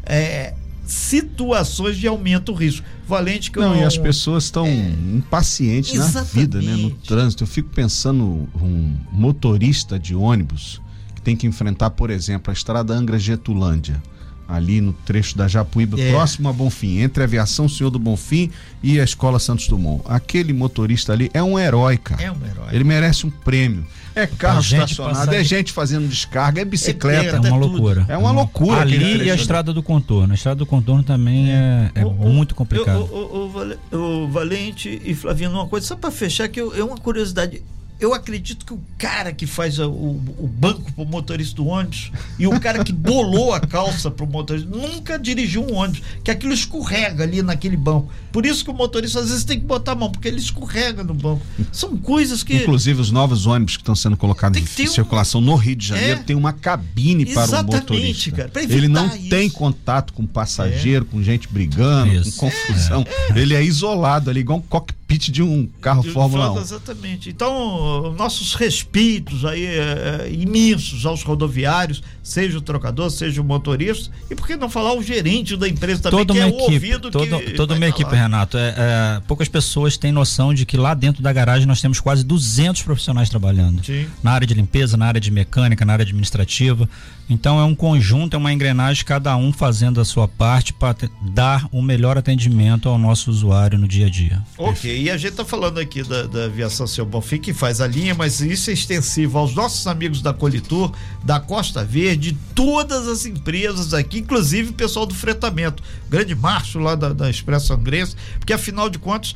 é, 0.04 0.54
situações 0.86 1.96
de 1.96 2.06
aumento 2.06 2.52
do 2.52 2.54
risco. 2.54 2.86
Valente 3.06 3.50
que 3.50 3.58
Não, 3.58 3.74
eu, 3.74 3.82
e 3.82 3.84
as 3.84 3.98
pessoas 3.98 4.44
estão 4.44 4.66
é, 4.66 4.94
impacientes 5.14 6.12
na 6.14 6.22
vida, 6.22 6.60
né, 6.60 6.74
no 6.76 6.90
trânsito. 6.90 7.44
Eu 7.44 7.48
fico 7.48 7.68
pensando 7.70 8.48
um 8.60 8.96
motorista 9.12 9.98
de 9.98 10.14
ônibus 10.14 10.80
tem 11.24 11.34
que 11.36 11.46
enfrentar, 11.46 11.90
por 11.90 12.10
exemplo, 12.10 12.50
a 12.50 12.52
estrada 12.52 12.92
Angra 12.94 13.18
Getulândia. 13.18 14.00
ali 14.46 14.78
no 14.78 14.92
trecho 14.92 15.38
da 15.38 15.48
Japuíba, 15.48 15.98
É. 15.98 16.10
próximo 16.10 16.50
a 16.50 16.52
Bonfim, 16.52 16.98
entre 16.98 17.22
a 17.22 17.26
Aviação 17.26 17.66
Senhor 17.66 17.88
do 17.88 17.98
Bonfim 17.98 18.50
e 18.82 19.00
a 19.00 19.02
Escola 19.04 19.38
Santos 19.38 19.66
Dumont. 19.68 20.02
Aquele 20.06 20.52
motorista 20.52 21.14
ali 21.14 21.30
é 21.32 21.42
um 21.42 21.58
herói, 21.58 21.96
cara. 21.96 22.22
É 22.22 22.30
um 22.30 22.36
herói. 22.44 22.66
Ele 22.70 22.84
merece 22.84 23.26
um 23.26 23.30
prêmio. 23.30 23.86
É 24.14 24.26
carro 24.26 24.60
estacionado, 24.60 25.34
é 25.34 25.42
gente 25.42 25.72
fazendo 25.72 26.06
descarga, 26.06 26.60
é 26.60 26.64
bicicleta. 26.66 27.36
É 27.36 27.40
uma 27.40 27.48
tudo. 27.58 27.58
loucura. 27.72 28.04
É 28.06 28.18
uma 28.18 28.30
loucura 28.32 28.82
Ali 28.82 29.24
e 29.24 29.30
a 29.30 29.34
estrada 29.34 29.72
do 29.72 29.82
contorno. 29.82 30.32
A 30.32 30.34
estrada 30.34 30.56
do 30.58 30.66
contorno 30.66 31.02
também 31.02 31.50
é, 31.50 31.90
é 31.94 32.04
O- 32.04 32.08
o- 32.10 32.28
muito 32.30 32.54
complicado. 32.54 32.98
O, 33.10 33.16
o- 33.16 33.44
o 33.46 33.48
Vale- 33.50 33.78
o 33.90 34.28
Valente 34.28 35.00
e 35.02 35.14
Flaviano, 35.14 35.54
uma 35.54 35.66
coisa, 35.66 35.86
só 35.86 35.96
para 35.96 36.10
fechar, 36.10 36.48
que 36.48 36.60
eu- 36.60 36.76
é 36.78 36.84
uma 36.84 36.98
curiosidade. 36.98 37.62
Eu 38.00 38.12
acredito 38.12 38.66
que 38.66 38.72
o 38.74 38.80
cara 38.98 39.32
que 39.32 39.46
faz 39.46 39.78
o, 39.78 39.88
o 39.88 40.50
banco 40.52 40.92
pro 40.92 41.06
motorista 41.06 41.54
do 41.56 41.66
ônibus 41.66 42.10
e 42.38 42.46
o 42.46 42.58
cara 42.60 42.82
que 42.84 42.92
bolou 42.92 43.52
a 43.54 43.60
calça 43.60 44.10
pro 44.10 44.26
motorista 44.26 44.68
nunca 44.68 45.18
dirigiu 45.18 45.62
um 45.64 45.74
ônibus, 45.74 46.02
que 46.22 46.30
aquilo 46.30 46.52
escorrega 46.52 47.22
ali 47.22 47.40
naquele 47.40 47.76
banco. 47.76 48.12
Por 48.32 48.44
isso 48.44 48.64
que 48.64 48.70
o 48.70 48.74
motorista 48.74 49.20
às 49.20 49.28
vezes 49.28 49.44
tem 49.44 49.60
que 49.60 49.64
botar 49.64 49.92
a 49.92 49.94
mão, 49.94 50.10
porque 50.10 50.26
ele 50.26 50.38
escorrega 50.38 51.04
no 51.04 51.14
banco. 51.14 51.42
São 51.72 51.96
coisas 51.96 52.42
que. 52.42 52.56
Inclusive, 52.56 53.00
os 53.00 53.10
novos 53.12 53.46
ônibus 53.46 53.76
que 53.76 53.82
estão 53.82 53.94
sendo 53.94 54.16
colocados 54.16 54.58
em 54.60 54.84
um- 54.84 54.86
circulação 54.88 55.40
no 55.40 55.54
Rio 55.54 55.76
de 55.76 55.86
Janeiro 55.86 56.20
É. 56.20 56.22
tem 56.24 56.34
uma 56.36 56.52
cabine 56.52 57.24
para 57.26 57.42
o 57.42 57.44
Exatamente, 57.44 57.80
motorista. 57.80 58.30
cara, 58.32 58.48
pra 58.48 58.62
Ele 58.64 58.88
não 58.88 59.06
evitar 59.06 59.36
tem 59.36 59.46
isso. 59.46 59.56
contato 59.56 60.12
com 60.12 60.26
passageiro, 60.26 61.04
com 61.04 61.22
gente 61.22 61.46
brigando, 61.48 62.12
Isso. 62.12 62.36
com 62.36 62.50
confusão. 62.50 63.04
Ele 63.36 63.54
é 63.54 63.62
isolado 63.62 64.28
ali, 64.30 64.40
igual 64.40 64.58
um 64.58 64.62
cockpit 64.62 65.03
de 65.30 65.42
um 65.42 65.68
carro 65.80 66.02
De 66.02 66.10
Fórmula 66.10 66.52
1. 66.52 66.58
Exatamente. 66.58 67.30
Então, 67.30 68.14
nossos 68.18 68.54
respeitos 68.54 69.44
aí 69.44 69.64
é, 69.64 70.26
é, 70.26 70.32
imensos 70.32 71.06
aos 71.06 71.22
rodoviários, 71.22 72.02
seja 72.22 72.58
o 72.58 72.60
trocador, 72.60 73.10
seja 73.10 73.40
o 73.40 73.44
motorista, 73.44 74.10
e 74.30 74.34
por 74.34 74.46
que 74.46 74.56
não 74.56 74.68
falar 74.68 74.94
o 74.94 75.02
gerente 75.02 75.56
da 75.56 75.68
empresa 75.68 76.02
também, 76.02 76.26
toda 76.26 76.34
que 76.34 76.40
é 76.40 76.46
o 76.46 76.48
equipe, 76.48 76.62
ouvido 76.62 77.10
toda, 77.10 77.40
que 77.40 77.52
toda 77.52 77.74
uma 77.74 77.80
tá 77.80 77.88
equipe. 77.88 78.14
Renato. 78.14 78.56
É, 78.56 78.74
é, 78.76 79.22
poucas 79.26 79.48
pessoas 79.48 79.96
têm 79.96 80.12
noção 80.12 80.54
de 80.54 80.64
que 80.64 80.76
lá 80.76 80.94
dentro 80.94 81.22
da 81.22 81.32
garagem 81.32 81.66
nós 81.66 81.80
temos 81.80 82.00
quase 82.00 82.24
200 82.24 82.82
profissionais 82.82 83.28
trabalhando. 83.28 83.84
Sim. 83.84 84.06
Na 84.22 84.32
área 84.32 84.46
de 84.46 84.54
limpeza, 84.54 84.96
na 84.96 85.06
área 85.06 85.20
de 85.20 85.30
mecânica, 85.30 85.84
na 85.84 85.92
área 85.92 86.02
administrativa. 86.02 86.88
Então 87.28 87.58
é 87.58 87.64
um 87.64 87.74
conjunto, 87.74 88.34
é 88.34 88.36
uma 88.36 88.52
engrenagem, 88.52 89.04
cada 89.04 89.36
um 89.36 89.52
fazendo 89.52 90.00
a 90.00 90.04
sua 90.04 90.28
parte 90.28 90.72
para 90.72 90.94
dar 91.22 91.66
o 91.72 91.80
melhor 91.80 92.18
atendimento 92.18 92.88
ao 92.88 92.98
nosso 92.98 93.30
usuário 93.30 93.78
no 93.78 93.88
dia 93.88 94.06
a 94.06 94.10
dia. 94.10 94.42
Ok, 94.58 94.93
e 94.94 95.10
a 95.10 95.16
gente 95.16 95.34
tá 95.34 95.44
falando 95.44 95.78
aqui 95.78 96.02
da, 96.02 96.24
da 96.24 96.44
aviação 96.44 96.86
Seu 96.86 97.04
Bonfim, 97.04 97.38
que 97.38 97.52
faz 97.52 97.80
a 97.80 97.86
linha, 97.86 98.14
mas 98.14 98.40
isso 98.40 98.70
é 98.70 98.72
extensivo 98.72 99.38
aos 99.38 99.54
nossos 99.54 99.86
amigos 99.86 100.22
da 100.22 100.32
Colitur, 100.32 100.92
da 101.22 101.40
Costa 101.40 101.84
Verde, 101.84 102.36
todas 102.54 103.08
as 103.08 103.26
empresas 103.26 103.92
aqui, 103.92 104.20
inclusive 104.20 104.70
o 104.70 104.72
pessoal 104.72 105.06
do 105.06 105.14
fretamento. 105.14 105.82
O 106.06 106.10
grande 106.10 106.34
Márcio 106.34 106.80
lá 106.80 106.94
da, 106.94 107.12
da 107.12 107.28
Expresso 107.28 107.72
Angrense, 107.72 108.16
porque 108.38 108.52
afinal 108.52 108.88
de 108.88 108.98
contas, 108.98 109.34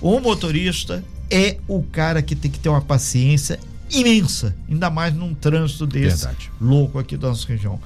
o 0.00 0.18
motorista 0.20 1.04
é 1.30 1.58
o 1.68 1.82
cara 1.82 2.22
que 2.22 2.34
tem 2.34 2.50
que 2.50 2.58
ter 2.58 2.68
uma 2.68 2.80
paciência 2.80 3.58
imensa, 3.90 4.54
ainda 4.68 4.90
mais 4.90 5.14
num 5.14 5.34
trânsito 5.34 5.86
desse 5.86 6.24
Verdade. 6.24 6.50
louco 6.60 6.98
aqui 6.98 7.16
da 7.16 7.28
nossa 7.28 7.46
região. 7.46 7.80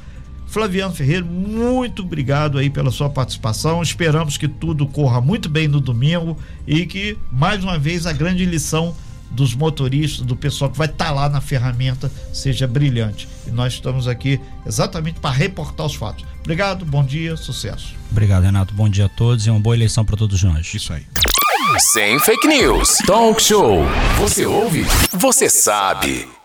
Flaviano 0.49 0.95
Ferreira, 0.95 1.25
muito 1.25 2.03
obrigado 2.03 2.59
aí 2.59 2.71
pela 2.71 2.91
sua 2.91 3.09
participação. 3.11 3.83
Esperamos 3.83 4.37
que 4.37 4.49
tudo 4.49 4.87
corra 4.87 5.21
muito 5.21 5.49
bem 5.49 5.69
no 5.69 5.81
domingo 5.81 6.37
e 6.67 6.87
que, 6.87 7.17
mais 7.31 7.63
uma 7.63 7.79
vez, 7.79 8.07
a 8.07 8.13
grande 8.13 8.45
lição 8.45 8.95
dos 9.31 9.55
motoristas, 9.55 10.25
do 10.25 10.35
pessoal 10.35 10.71
que 10.71 10.79
vai 10.79 10.87
estar 10.87 11.11
lá 11.11 11.29
na 11.29 11.41
ferramenta, 11.41 12.11
seja 12.33 12.67
brilhante. 12.67 13.29
E 13.47 13.51
nós 13.51 13.75
estamos 13.75 14.09
aqui 14.09 14.41
exatamente 14.67 15.21
para 15.21 15.31
reportar 15.31 15.87
os 15.87 15.95
fatos. 15.95 16.25
Obrigado, 16.41 16.85
bom 16.85 17.05
dia, 17.05 17.37
sucesso. 17.37 17.95
Obrigado, 18.11 18.45
Renato. 18.45 18.73
Bom 18.73 18.89
dia 18.89 19.05
a 19.05 19.09
todos 19.09 19.47
e 19.47 19.51
uma 19.51 19.61
boa 19.61 19.77
eleição 19.77 20.03
para 20.05 20.17
todos 20.17 20.43
nós. 20.43 20.73
Isso 20.73 20.93
aí. 20.93 21.05
Sem 21.79 22.19
fake 22.21 22.49
news. 22.49 22.97
Talk 23.07 23.43
show. 23.43 23.85
Você 24.19 24.47
ouve? 24.47 24.87
Você 25.13 25.51
sabe. 25.51 26.38